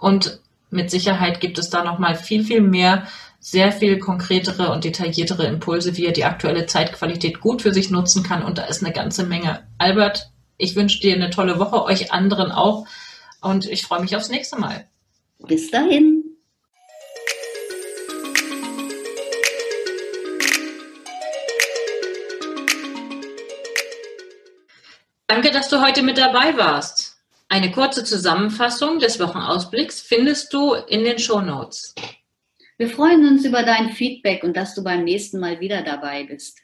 Und 0.00 0.40
mit 0.70 0.90
Sicherheit 0.90 1.40
gibt 1.40 1.58
es 1.58 1.70
da 1.70 1.84
noch 1.84 1.98
mal 1.98 2.14
viel, 2.14 2.44
viel 2.44 2.60
mehr, 2.60 3.06
sehr 3.40 3.72
viel 3.72 3.98
konkretere 3.98 4.72
und 4.72 4.84
detailliertere 4.84 5.46
Impulse, 5.46 5.96
wie 5.96 6.06
er 6.06 6.12
die 6.12 6.24
aktuelle 6.24 6.66
Zeitqualität 6.66 7.40
gut 7.40 7.62
für 7.62 7.72
sich 7.72 7.90
nutzen 7.90 8.22
kann. 8.22 8.42
Und 8.42 8.58
da 8.58 8.64
ist 8.64 8.82
eine 8.82 8.92
ganze 8.92 9.24
Menge. 9.24 9.62
Albert, 9.78 10.30
ich 10.56 10.76
wünsche 10.76 11.00
dir 11.00 11.14
eine 11.14 11.30
tolle 11.30 11.58
Woche, 11.58 11.84
euch 11.84 12.12
anderen 12.12 12.52
auch. 12.52 12.86
Und 13.44 13.66
ich 13.66 13.82
freue 13.82 14.00
mich 14.00 14.16
aufs 14.16 14.30
nächste 14.30 14.58
Mal. 14.58 14.88
Bis 15.40 15.70
dahin. 15.70 16.24
Danke, 25.26 25.50
dass 25.50 25.68
du 25.68 25.82
heute 25.82 26.02
mit 26.02 26.16
dabei 26.16 26.56
warst. 26.56 27.18
Eine 27.50 27.70
kurze 27.70 28.02
Zusammenfassung 28.02 28.98
des 28.98 29.20
Wochenausblicks 29.20 30.00
findest 30.00 30.50
du 30.54 30.72
in 30.72 31.04
den 31.04 31.18
Show 31.18 31.42
Notes. 31.42 31.94
Wir 32.78 32.88
freuen 32.88 33.28
uns 33.28 33.44
über 33.44 33.62
dein 33.62 33.90
Feedback 33.90 34.42
und 34.42 34.56
dass 34.56 34.74
du 34.74 34.82
beim 34.82 35.04
nächsten 35.04 35.38
Mal 35.38 35.60
wieder 35.60 35.82
dabei 35.82 36.24
bist. 36.24 36.63